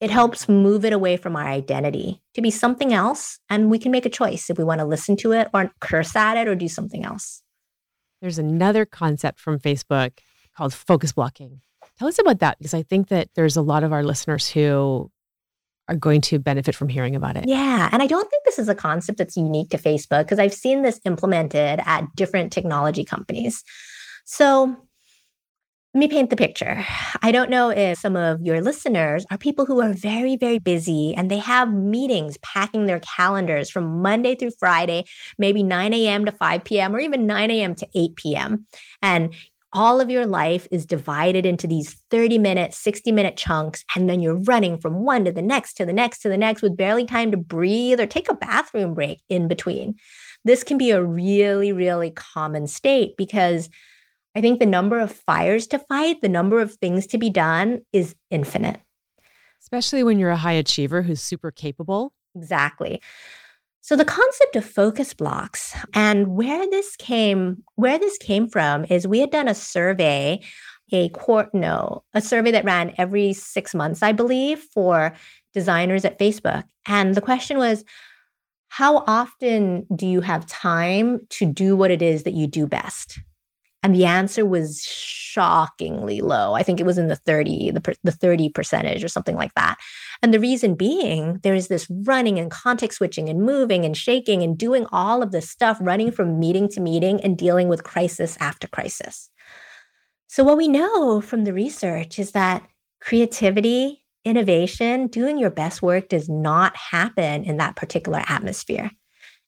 [0.00, 3.90] It helps move it away from our identity to be something else and we can
[3.90, 6.54] make a choice if we want to listen to it or curse at it or
[6.54, 7.42] do something else.
[8.20, 10.18] There's another concept from facebook
[10.56, 11.60] called focus blocking.
[11.98, 15.10] Tell us about that because i think that there's a lot of our listeners who
[15.88, 17.44] are going to benefit from hearing about it.
[17.46, 17.88] Yeah.
[17.92, 20.82] And I don't think this is a concept that's unique to Facebook because I've seen
[20.82, 23.62] this implemented at different technology companies.
[24.24, 24.76] So
[25.94, 26.84] let me paint the picture.
[27.22, 31.14] I don't know if some of your listeners are people who are very, very busy
[31.16, 35.06] and they have meetings packing their calendars from Monday through Friday,
[35.38, 36.26] maybe 9 a.m.
[36.26, 37.74] to 5 p.m., or even 9 a.m.
[37.76, 38.66] to 8 p.m.
[39.00, 39.32] And
[39.72, 43.84] all of your life is divided into these 30 minute, 60 minute chunks.
[43.94, 46.62] And then you're running from one to the next, to the next, to the next
[46.62, 49.96] with barely time to breathe or take a bathroom break in between.
[50.44, 53.68] This can be a really, really common state because
[54.34, 57.80] I think the number of fires to fight, the number of things to be done
[57.92, 58.80] is infinite.
[59.62, 62.12] Especially when you're a high achiever who's super capable.
[62.36, 63.00] Exactly.
[63.86, 69.06] So the concept of focus blocks and where this came where this came from is
[69.06, 70.40] we had done a survey
[70.90, 75.14] a court no a survey that ran every 6 months I believe for
[75.54, 76.64] designers at Facebook.
[76.88, 77.84] And the question was
[78.70, 83.20] how often do you have time to do what it is that you do best
[83.86, 86.54] and the answer was shockingly low.
[86.54, 89.76] I think it was in the 30, the, the 30 percentage or something like that.
[90.24, 94.42] And the reason being, there is this running and context switching and moving and shaking
[94.42, 98.36] and doing all of this stuff, running from meeting to meeting and dealing with crisis
[98.40, 99.30] after crisis.
[100.26, 102.66] So, what we know from the research is that
[103.00, 108.90] creativity, innovation, doing your best work does not happen in that particular atmosphere.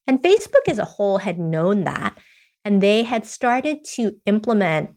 [0.06, 2.16] And Facebook as a whole had known that.
[2.68, 4.90] And they had started to implement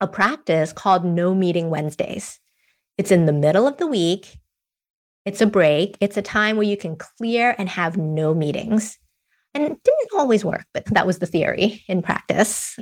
[0.00, 2.38] a practice called No Meeting Wednesdays.
[2.96, 4.36] It's in the middle of the week,
[5.24, 8.98] it's a break, it's a time where you can clear and have no meetings.
[9.52, 12.78] And it didn't always work, but that was the theory in practice.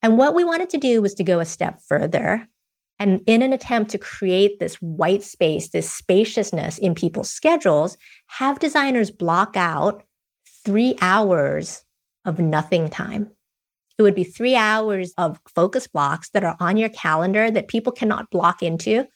[0.00, 2.48] And what we wanted to do was to go a step further.
[2.98, 8.58] And in an attempt to create this white space, this spaciousness in people's schedules, have
[8.58, 10.02] designers block out
[10.64, 11.84] three hours
[12.24, 13.30] of nothing time.
[14.00, 17.92] It would be three hours of focus blocks that are on your calendar that people
[17.92, 19.06] cannot block into.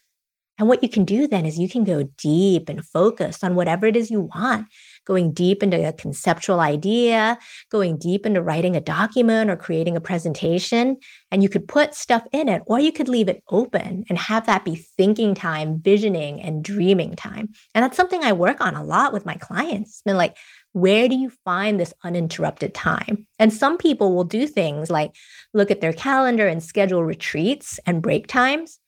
[0.58, 3.86] And what you can do then is you can go deep and focus on whatever
[3.86, 4.66] it is you want,
[5.06, 7.38] going deep into a conceptual idea,
[7.70, 10.98] going deep into writing a document or creating a presentation.
[11.30, 14.44] And you could put stuff in it, or you could leave it open and have
[14.46, 17.48] that be thinking time, visioning, and dreaming time.
[17.74, 19.92] And that's something I work on a lot with my clients.
[19.92, 20.36] It's been like,
[20.74, 23.26] where do you find this uninterrupted time?
[23.38, 25.14] And some people will do things like
[25.54, 28.80] look at their calendar and schedule retreats and break times,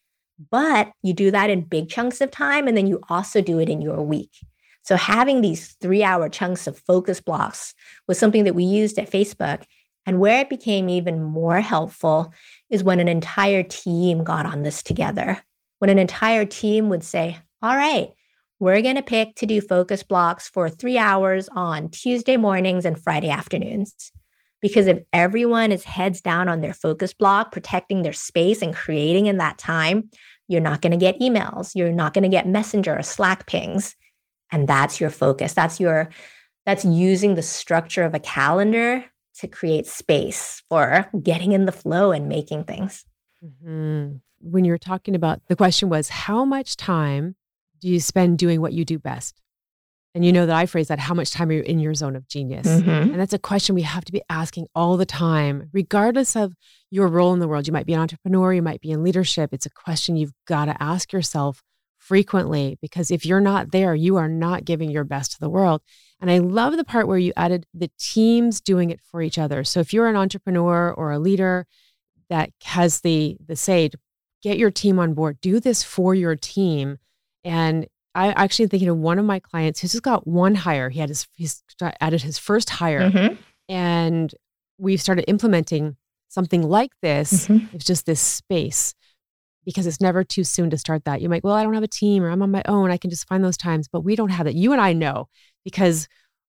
[0.50, 3.68] but you do that in big chunks of time and then you also do it
[3.68, 4.32] in your week.
[4.82, 7.72] So having these three hour chunks of focus blocks
[8.08, 9.62] was something that we used at Facebook.
[10.06, 12.32] And where it became even more helpful
[12.68, 15.40] is when an entire team got on this together.
[15.78, 18.10] When an entire team would say, All right,
[18.58, 23.00] we're going to pick to do focus blocks for three hours on Tuesday mornings and
[23.00, 24.12] Friday afternoons.
[24.62, 29.26] Because if everyone is heads down on their focus block, protecting their space and creating
[29.26, 30.10] in that time,
[30.48, 31.72] you're not going to get emails.
[31.74, 33.94] You're not going to get messenger or Slack pings.
[34.50, 35.52] And that's your focus.
[35.52, 36.08] That's your,
[36.64, 39.04] that's using the structure of a calendar
[39.40, 43.04] to create space for getting in the flow and making things.
[43.44, 44.16] Mm-hmm.
[44.40, 47.36] When you're talking about the question was, how much time
[47.86, 49.40] do you spend doing what you do best?
[50.12, 52.16] And you know that I phrase that how much time are you in your zone
[52.16, 52.66] of genius?
[52.66, 53.12] Mm-hmm.
[53.12, 56.52] And that's a question we have to be asking all the time, regardless of
[56.90, 57.68] your role in the world.
[57.68, 59.50] You might be an entrepreneur, you might be in leadership.
[59.52, 61.62] It's a question you've got to ask yourself
[61.98, 65.80] frequently because if you're not there, you are not giving your best to the world.
[66.20, 69.62] And I love the part where you added the teams doing it for each other.
[69.62, 71.66] So if you're an entrepreneur or a leader
[72.30, 73.90] that has the the say,
[74.42, 76.98] get your team on board, do this for your team
[77.46, 80.90] and I actually thinking of one of my clients who's just got one hire.
[80.90, 81.62] He had his he's
[82.00, 83.34] added his first hire, mm-hmm.
[83.68, 84.34] and
[84.78, 85.96] we've started implementing
[86.28, 87.46] something like this.
[87.46, 87.76] Mm-hmm.
[87.76, 88.94] It's just this space
[89.64, 91.20] because it's never too soon to start that.
[91.20, 92.90] You might, well, I don't have a team or I'm on my own.
[92.90, 94.54] I can just find those times, but we don't have that.
[94.54, 95.28] You and I know
[95.64, 96.08] because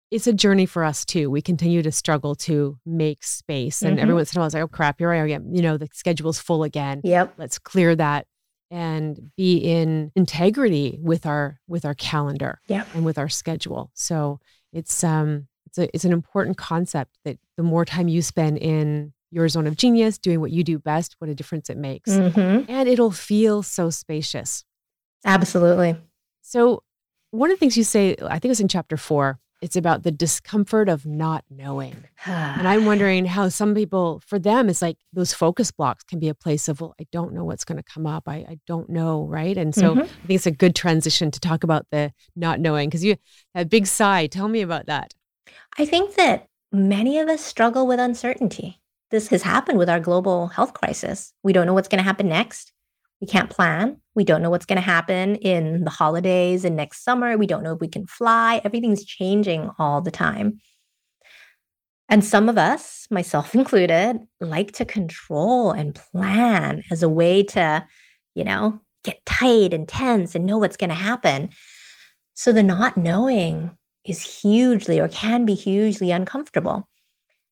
[0.10, 1.30] it's a journey for us too.
[1.30, 4.02] We continue to struggle to make space, and mm-hmm.
[4.02, 5.54] every once in a while, it's like, oh crap, here I am again.
[5.54, 7.02] You know, the schedule's full again.
[7.04, 7.36] Yep.
[7.38, 8.26] Let's clear that
[8.70, 12.86] and be in integrity with our with our calendar yeah.
[12.94, 13.92] and with our schedule.
[13.94, 14.40] So
[14.74, 19.14] it's um it's a it's an important concept that the more time you spend in
[19.32, 22.12] your zone of genius doing what you do best, what a difference it makes.
[22.12, 22.72] Mm-hmm.
[22.72, 24.64] And it'll feel so spacious.
[25.26, 25.98] Absolutely.
[26.42, 26.84] So
[27.32, 30.04] one of the things you say, I think it was in chapter four, it's about
[30.04, 31.96] the discomfort of not knowing.
[32.26, 36.30] and I'm wondering how some people, for them, it's like those focus blocks can be
[36.30, 38.24] a place of, well, I don't know what's going to come up.
[38.28, 39.26] I, I don't know.
[39.26, 39.58] Right.
[39.58, 40.02] And so mm-hmm.
[40.02, 43.16] I think it's a good transition to talk about the not knowing because you
[43.54, 44.28] that big sigh.
[44.28, 45.14] Tell me about that.
[45.78, 48.80] I think that many of us struggle with uncertainty.
[49.10, 51.34] This has happened with our global health crisis.
[51.42, 52.74] We don't know what's going to happen next.
[53.22, 54.00] We can't plan.
[54.16, 57.38] We don't know what's going to happen in the holidays and next summer.
[57.38, 58.62] We don't know if we can fly.
[58.64, 60.60] Everything's changing all the time.
[62.10, 67.86] And some of us, myself included, like to control and plan as a way to,
[68.36, 71.50] you know, get tight and tense and know what's going to happen.
[72.34, 73.72] So the not knowing
[74.06, 76.88] is hugely or can be hugely uncomfortable.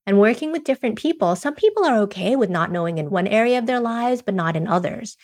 [0.06, 3.58] And working with different people, some people are okay with not knowing in one area
[3.58, 5.18] of their lives, but not in others.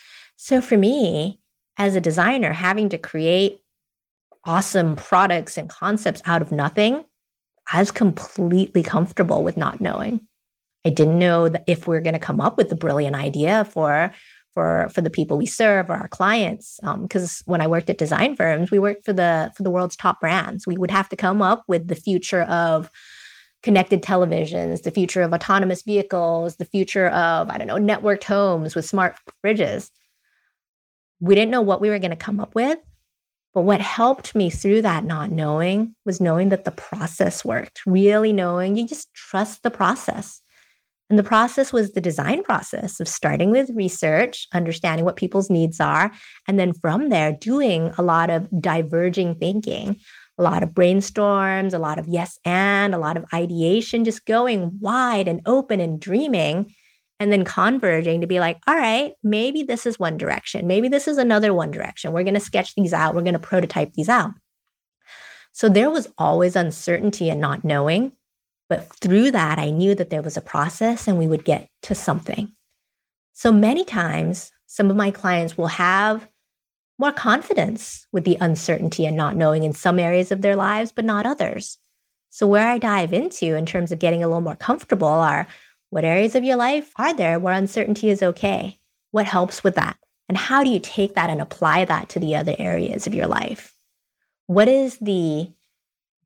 [0.44, 1.40] So for me,
[1.78, 3.60] as a designer, having to create
[4.44, 7.06] awesome products and concepts out of nothing,
[7.72, 10.22] I was completely comfortable with not knowing.
[10.84, 13.66] I didn't know that if we are going to come up with a brilliant idea
[13.66, 14.14] for
[14.56, 16.80] for for the people we serve or our clients.
[17.04, 19.96] Because um, when I worked at design firms, we worked for the for the world's
[19.96, 20.66] top brands.
[20.66, 22.90] We would have to come up with the future of
[23.62, 28.74] connected televisions, the future of autonomous vehicles, the future of I don't know networked homes
[28.74, 29.92] with smart fridges
[31.22, 32.80] we didn't know what we were going to come up with.
[33.54, 38.32] But what helped me through that not knowing was knowing that the process worked, really
[38.32, 40.42] knowing you just trust the process.
[41.10, 45.82] And the process was the design process of starting with research, understanding what people's needs
[45.82, 46.14] are,
[46.48, 49.98] and then from there, doing a lot of diverging thinking,
[50.38, 54.78] a lot of brainstorms, a lot of yes and, a lot of ideation, just going
[54.80, 56.74] wide and open and dreaming,
[57.22, 60.66] and then converging to be like, all right, maybe this is one direction.
[60.66, 62.14] Maybe this is another one direction.
[62.14, 63.14] We're going to sketch these out.
[63.14, 64.32] We're going to prototype these out.
[65.52, 68.14] So there was always uncertainty and not knowing.
[68.70, 71.94] But through that, I knew that there was a process and we would get to
[71.94, 72.54] something.
[73.34, 76.28] So many times, some of my clients will have
[76.98, 81.06] more confidence with the uncertainty and not knowing in some areas of their lives, but
[81.06, 81.78] not others.
[82.32, 85.46] So, where I dive into in terms of getting a little more comfortable are
[85.92, 88.80] what areas of your life are there where uncertainty is okay?
[89.12, 89.98] What helps with that?
[90.28, 93.28] And how do you take that and apply that to the other areas of your
[93.28, 93.76] life?
[94.48, 95.52] What is the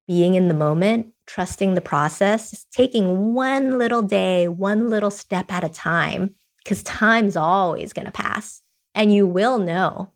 [0.08, 5.52] being in the moment trusting the process, just taking one little day, one little step
[5.52, 8.62] at a time, because time's always going to pass
[8.94, 10.12] and you will know.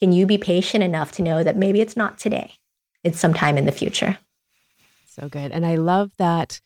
[0.00, 2.54] Can you be patient enough to know that maybe it's not today,
[3.04, 4.18] it's sometime in the future?
[5.06, 5.52] So good.
[5.52, 6.60] And I love that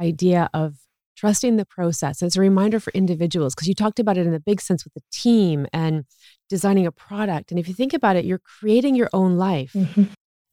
[0.00, 0.76] idea of
[1.20, 2.22] trusting the process.
[2.22, 4.94] It's a reminder for individuals because you talked about it in a big sense with
[4.94, 6.04] the team and
[6.48, 7.50] designing a product.
[7.50, 9.74] And if you think about it, you're creating your own life.
[9.74, 10.04] Mm-hmm.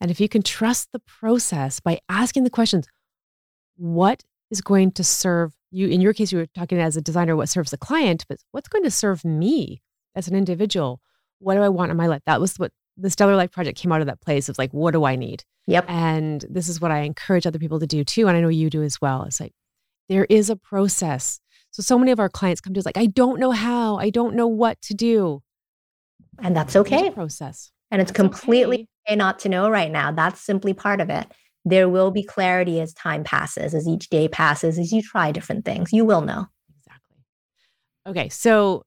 [0.02, 2.86] And if you can trust the process by asking the questions,
[3.78, 5.88] what is going to serve you?
[5.88, 8.68] In your case, you were talking as a designer, what serves the client, but what's
[8.68, 9.82] going to serve me
[10.16, 11.00] as an individual?
[11.40, 12.22] What do I want in my life?
[12.26, 14.92] That was what the Stellar Life Project came out of that place of like, what
[14.92, 15.46] do I need?
[15.68, 15.86] Yep.
[15.88, 18.28] And this is what I encourage other people to do too.
[18.28, 19.24] And I know you do as well.
[19.24, 19.54] It's like,
[20.10, 21.40] there is a process.
[21.72, 24.10] So, so many of our clients come to us like, I don't know how, I
[24.10, 25.42] don't know what to do.
[26.40, 27.10] And that's okay.
[27.12, 27.72] process.
[27.92, 30.12] And it's that's completely okay okay not to know right now.
[30.12, 31.28] That's simply part of it.
[31.66, 35.66] There will be clarity as time passes, as each day passes, as you try different
[35.66, 35.92] things.
[35.92, 36.48] You will know.
[36.80, 37.18] Exactly.
[38.08, 38.30] Okay.
[38.30, 38.84] So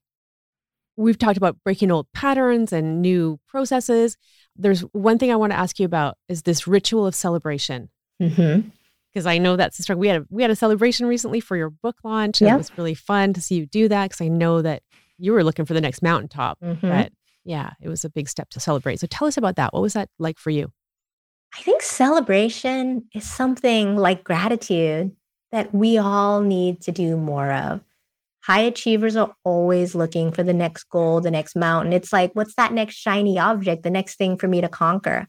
[0.97, 4.17] we've talked about breaking old patterns and new processes.
[4.57, 7.91] There's one thing I want to ask you about is this ritual of celebration.
[8.21, 8.69] Mm-hmm
[9.13, 10.01] because I know that's the struggle.
[10.01, 12.55] We had a we had a celebration recently for your book launch, and yep.
[12.55, 14.83] it was really fun to see you do that because I know that
[15.19, 16.59] you were looking for the next mountaintop.
[16.61, 16.89] Mm-hmm.
[16.89, 17.13] But
[17.45, 19.01] yeah, it was a big step to celebrate.
[19.01, 19.73] So tell us about that.
[19.73, 20.73] What was that like for you?
[21.59, 25.13] I think celebration is something like gratitude
[25.51, 27.81] that we all need to do more of.
[28.45, 31.93] High achievers are always looking for the next goal, the next mountain.
[31.93, 35.27] It's like, what's that next shiny object, the next thing for me to conquer?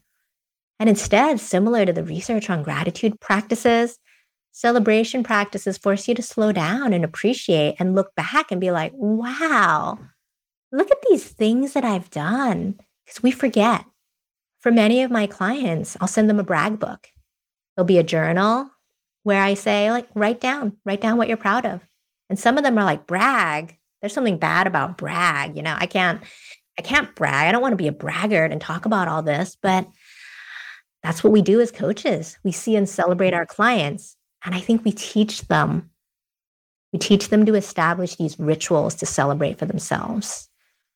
[0.82, 4.00] And instead, similar to the research on gratitude practices,
[4.50, 8.90] celebration practices force you to slow down and appreciate and look back and be like,
[8.96, 9.96] wow,
[10.72, 12.80] look at these things that I've done.
[13.06, 13.84] Because we forget.
[14.58, 17.06] For many of my clients, I'll send them a brag book.
[17.76, 18.68] There'll be a journal
[19.22, 21.80] where I say, like, write down, write down what you're proud of.
[22.28, 23.78] And some of them are like, brag.
[24.00, 25.56] There's something bad about brag.
[25.56, 26.20] You know, I can't,
[26.76, 27.46] I can't brag.
[27.46, 29.86] I don't want to be a braggart and talk about all this, but
[31.02, 32.38] that's what we do as coaches.
[32.44, 34.16] We see and celebrate our clients.
[34.44, 35.90] And I think we teach them,
[36.92, 40.48] we teach them to establish these rituals to celebrate for themselves.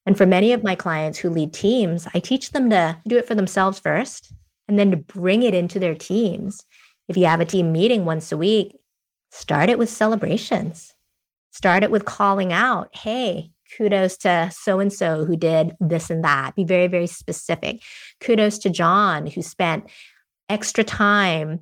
[0.04, 3.26] And for many of my clients who lead teams, I teach them to do it
[3.26, 4.32] for themselves first
[4.68, 6.64] and then to bring it into their teams.
[7.08, 8.76] If you have a team meeting once a week,
[9.30, 10.92] start it with celebrations.
[11.50, 16.24] Start it with calling out, hey, kudos to so and so who did this and
[16.24, 16.54] that.
[16.54, 17.82] Be very, very specific.
[18.20, 19.88] Kudos to John who spent
[20.48, 21.60] extra time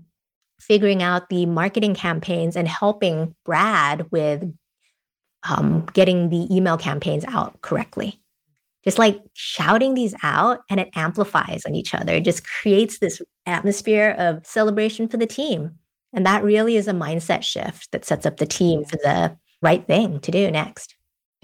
[0.60, 4.44] figuring out the marketing campaigns and helping Brad with
[5.48, 8.20] um, getting the email campaigns out correctly
[8.84, 12.14] just like shouting these out and it amplifies on each other.
[12.14, 15.72] It just creates this atmosphere of celebration for the team.
[16.12, 19.84] And that really is a mindset shift that sets up the team for the right
[19.86, 20.94] thing to do next.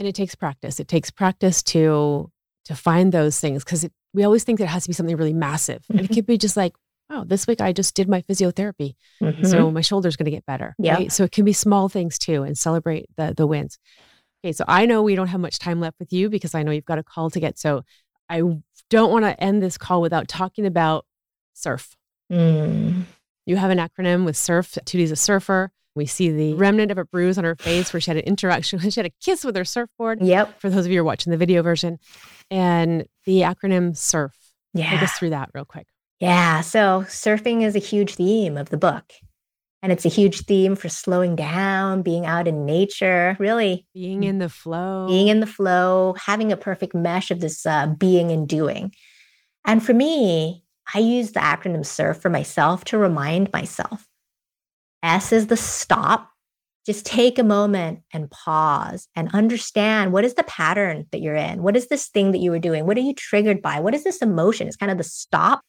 [0.00, 0.80] And it takes practice.
[0.80, 2.30] It takes practice to
[2.64, 5.32] to find those things because we always think that it has to be something really
[5.32, 5.82] massive.
[5.82, 5.92] Mm-hmm.
[5.92, 6.14] And it mm-hmm.
[6.14, 6.74] could be just like,
[7.10, 8.94] oh, this week I just did my physiotherapy.
[9.22, 9.44] Mm-hmm.
[9.44, 10.74] So my shoulder's going to get better.
[10.78, 10.94] Yeah.
[10.94, 11.12] Right?
[11.12, 13.78] So it can be small things too and celebrate the the wins.
[14.42, 16.72] Okay, so I know we don't have much time left with you because I know
[16.72, 17.58] you've got a call to get.
[17.58, 17.84] So
[18.28, 18.42] I
[18.88, 21.04] don't want to end this call without talking about
[21.52, 21.94] surf.
[22.32, 23.02] Mm.
[23.44, 24.78] You have an acronym with surf.
[24.86, 25.72] Tutti's a surfer.
[26.00, 28.78] We see the remnant of a bruise on her face where she had an interaction.
[28.90, 30.22] She had a kiss with her surfboard.
[30.22, 30.58] Yep.
[30.58, 31.98] For those of you who are watching the video version.
[32.50, 34.32] And the acronym SURF.
[34.72, 34.88] Yeah.
[34.88, 35.86] Take us through that real quick.
[36.18, 36.62] Yeah.
[36.62, 39.12] So surfing is a huge theme of the book.
[39.82, 44.38] And it's a huge theme for slowing down, being out in nature, really being in
[44.38, 48.48] the flow, being in the flow, having a perfect mesh of this uh, being and
[48.48, 48.94] doing.
[49.66, 54.06] And for me, I use the acronym SURF for myself to remind myself.
[55.02, 56.30] S is the stop,
[56.86, 61.62] just take a moment and pause and understand what is the pattern that you're in?
[61.62, 62.86] What is this thing that you were doing?
[62.86, 63.80] What are you triggered by?
[63.80, 64.66] What is this emotion?
[64.66, 65.62] It's kind of the stop.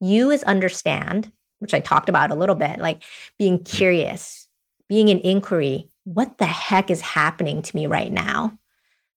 [0.00, 3.02] You is understand, which I talked about a little bit, like
[3.38, 4.46] being curious,
[4.88, 5.90] being in inquiry.
[6.04, 8.58] What the heck is happening to me right now?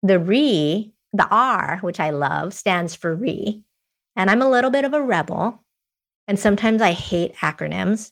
[0.04, 3.62] The re, the R, which I love, stands for re.
[4.16, 5.64] And I'm a little bit of a rebel.
[6.28, 8.12] And sometimes I hate acronyms.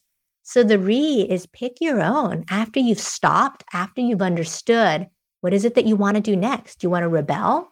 [0.49, 5.07] So the re is pick your own after you've stopped, after you've understood
[5.41, 6.79] what is it that you want to do next?
[6.79, 7.71] Do you want to rebel?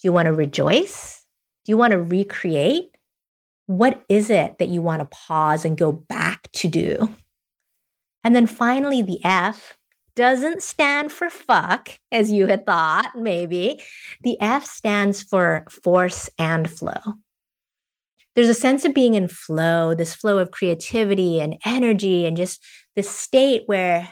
[0.00, 1.20] Do you want to rejoice?
[1.64, 2.96] Do you want to recreate?
[3.66, 7.12] What is it that you want to pause and go back to do?
[8.22, 9.76] And then finally, the F
[10.14, 13.82] doesn't stand for fuck, as you had thought, maybe.
[14.22, 17.16] The F stands for force and flow
[18.34, 22.64] there's a sense of being in flow, this flow of creativity and energy, and just
[22.96, 24.08] this state where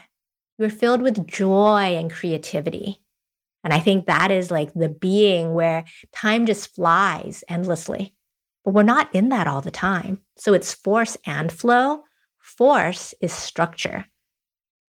[0.57, 2.99] you're filled with joy and creativity.
[3.63, 8.13] And I think that is like the being where time just flies endlessly.
[8.63, 10.19] But we're not in that all the time.
[10.37, 12.03] So it's force and flow.
[12.39, 14.05] Force is structure.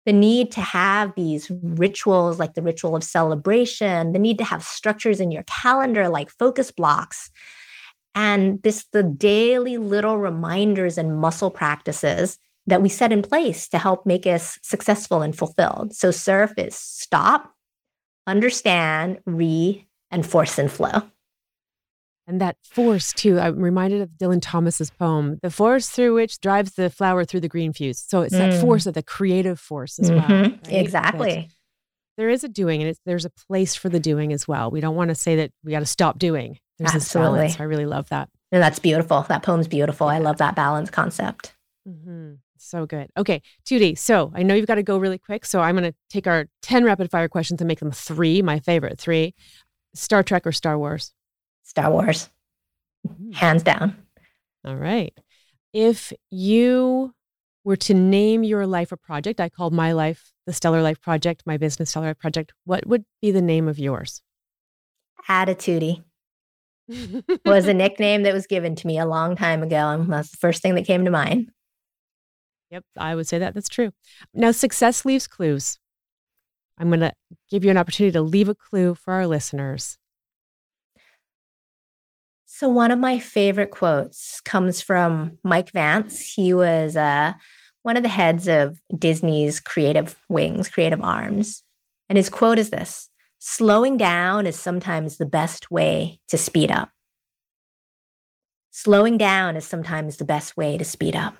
[0.06, 4.64] The need to have these rituals, like the ritual of celebration, the need to have
[4.64, 7.32] structures in your calendar, like focus blocks,
[8.16, 13.78] and this the daily little reminders and muscle practices that we set in place to
[13.78, 15.94] help make us successful and fulfilled.
[15.94, 17.54] So surf is stop,
[18.26, 21.04] understand, re, and force and flow.
[22.26, 26.76] And that force, too, I'm reminded of Dylan Thomas's poem, the force through which drives
[26.76, 28.00] the flower through the green fuse.
[28.00, 28.62] So it's that mm.
[28.62, 30.32] force of the creative force as mm-hmm.
[30.32, 30.42] well.
[30.44, 30.60] Right?
[30.70, 31.36] Exactly.
[31.36, 31.48] That
[32.16, 34.72] there is a doing, and there's a place for the doing as well.
[34.72, 36.60] We don't want to say that we got to stop doing.
[36.84, 37.40] There's Absolutely.
[37.40, 37.60] balance.
[37.60, 38.30] I really love that.
[38.52, 39.24] And that's beautiful.
[39.30, 40.08] That poem's beautiful.
[40.08, 41.56] I love that balance concept.
[41.88, 42.34] Mm-hmm.
[42.58, 43.10] So good.
[43.18, 43.96] Okay, Tutti.
[43.96, 45.46] So I know you've got to go really quick.
[45.46, 48.60] So I'm going to take our 10 rapid fire questions and make them three, my
[48.60, 49.34] favorite three
[49.96, 51.14] Star Trek or Star Wars?
[51.64, 52.30] Star Wars.
[53.08, 53.32] Mm-hmm.
[53.32, 53.96] Hands down.
[54.66, 55.14] All right.
[55.74, 57.14] If you
[57.64, 61.44] were to name your life a project, I called my life the Stellar Life Project,
[61.46, 64.22] my business Stellar Life Project, what would be the name of yours?
[65.28, 66.04] Attitude
[67.46, 69.90] was a nickname that was given to me a long time ago.
[69.90, 71.52] And that's the first thing that came to mind.
[72.72, 73.54] Yep, I would say that.
[73.54, 73.92] That's true.
[74.34, 75.78] Now, success leaves clues.
[76.78, 77.14] I'm going to
[77.50, 79.98] give you an opportunity to leave a clue for our listeners.
[82.46, 86.20] So, one of my favorite quotes comes from Mike Vance.
[86.20, 87.34] He was uh,
[87.84, 91.64] one of the heads of Disney's creative wings, creative arms.
[92.10, 93.10] And his quote is this
[93.46, 96.92] Slowing down is sometimes the best way to speed up.
[98.72, 101.36] Slowing down is sometimes the best way to speed up.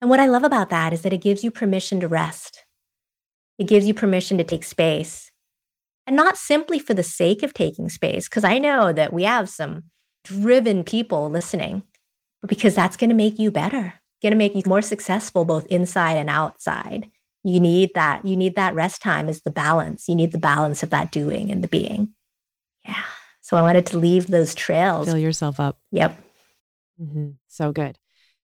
[0.00, 2.64] And what I love about that is that it gives you permission to rest.
[3.58, 5.30] It gives you permission to take space.
[6.06, 9.50] And not simply for the sake of taking space, because I know that we have
[9.50, 9.82] some
[10.24, 11.82] driven people listening,
[12.40, 15.66] but because that's going to make you better, going to make you more successful both
[15.66, 17.10] inside and outside
[17.44, 20.82] you need that you need that rest time is the balance you need the balance
[20.82, 22.10] of that doing and the being
[22.84, 23.02] yeah
[23.40, 26.18] so i wanted to leave those trails fill yourself up yep
[27.00, 27.30] mm-hmm.
[27.48, 27.98] so good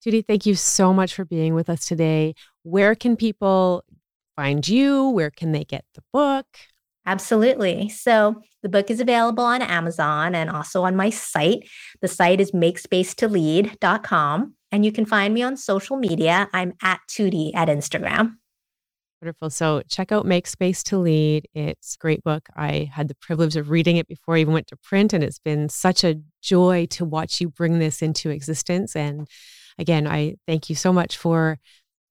[0.04, 3.84] Tutti, thank you so much for being with us today where can people
[4.36, 6.46] find you where can they get the book
[7.06, 7.89] Absolutely.
[7.89, 11.68] So the book is available on Amazon and also on my site.
[12.02, 14.54] The site is makespacetolead.com.
[14.72, 16.50] And you can find me on social media.
[16.54, 18.38] I'm at Tutti at Instagram.
[19.24, 19.51] Wonderful.
[19.51, 21.47] So check out Make Space to Lead.
[21.53, 22.49] It's a great book.
[22.57, 25.39] I had the privilege of reading it before I even went to print, and it's
[25.39, 28.97] been such a joy to watch you bring this into existence.
[28.97, 29.26] And
[29.80, 31.57] again, I thank you so much for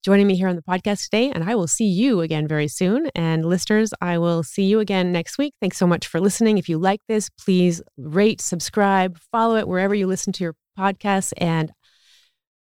[0.03, 1.31] joining me here on the podcast today.
[1.31, 3.11] And I will see you again very soon.
[3.15, 5.53] And listeners, I will see you again next week.
[5.61, 6.57] Thanks so much for listening.
[6.57, 11.35] If you like this, please rate, subscribe, follow it wherever you listen to your podcasts,
[11.37, 11.73] and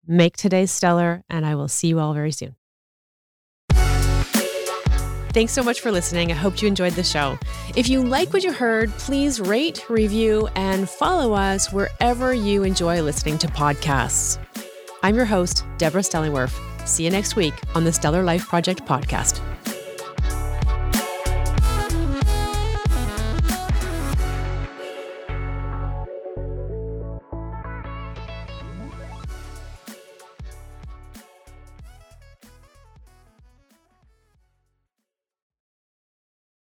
[0.05, 1.23] make today stellar.
[1.31, 2.57] And I will see you all very soon.
[5.33, 6.31] Thanks so much for listening.
[6.31, 7.39] I hope you enjoyed the show.
[7.75, 13.01] If you like what you heard, please rate, review, and follow us wherever you enjoy
[13.01, 14.39] listening to podcasts.
[15.03, 16.53] I'm your host, Deborah Stellingwerf.
[16.87, 19.41] See you next week on the Stellar Life Project podcast.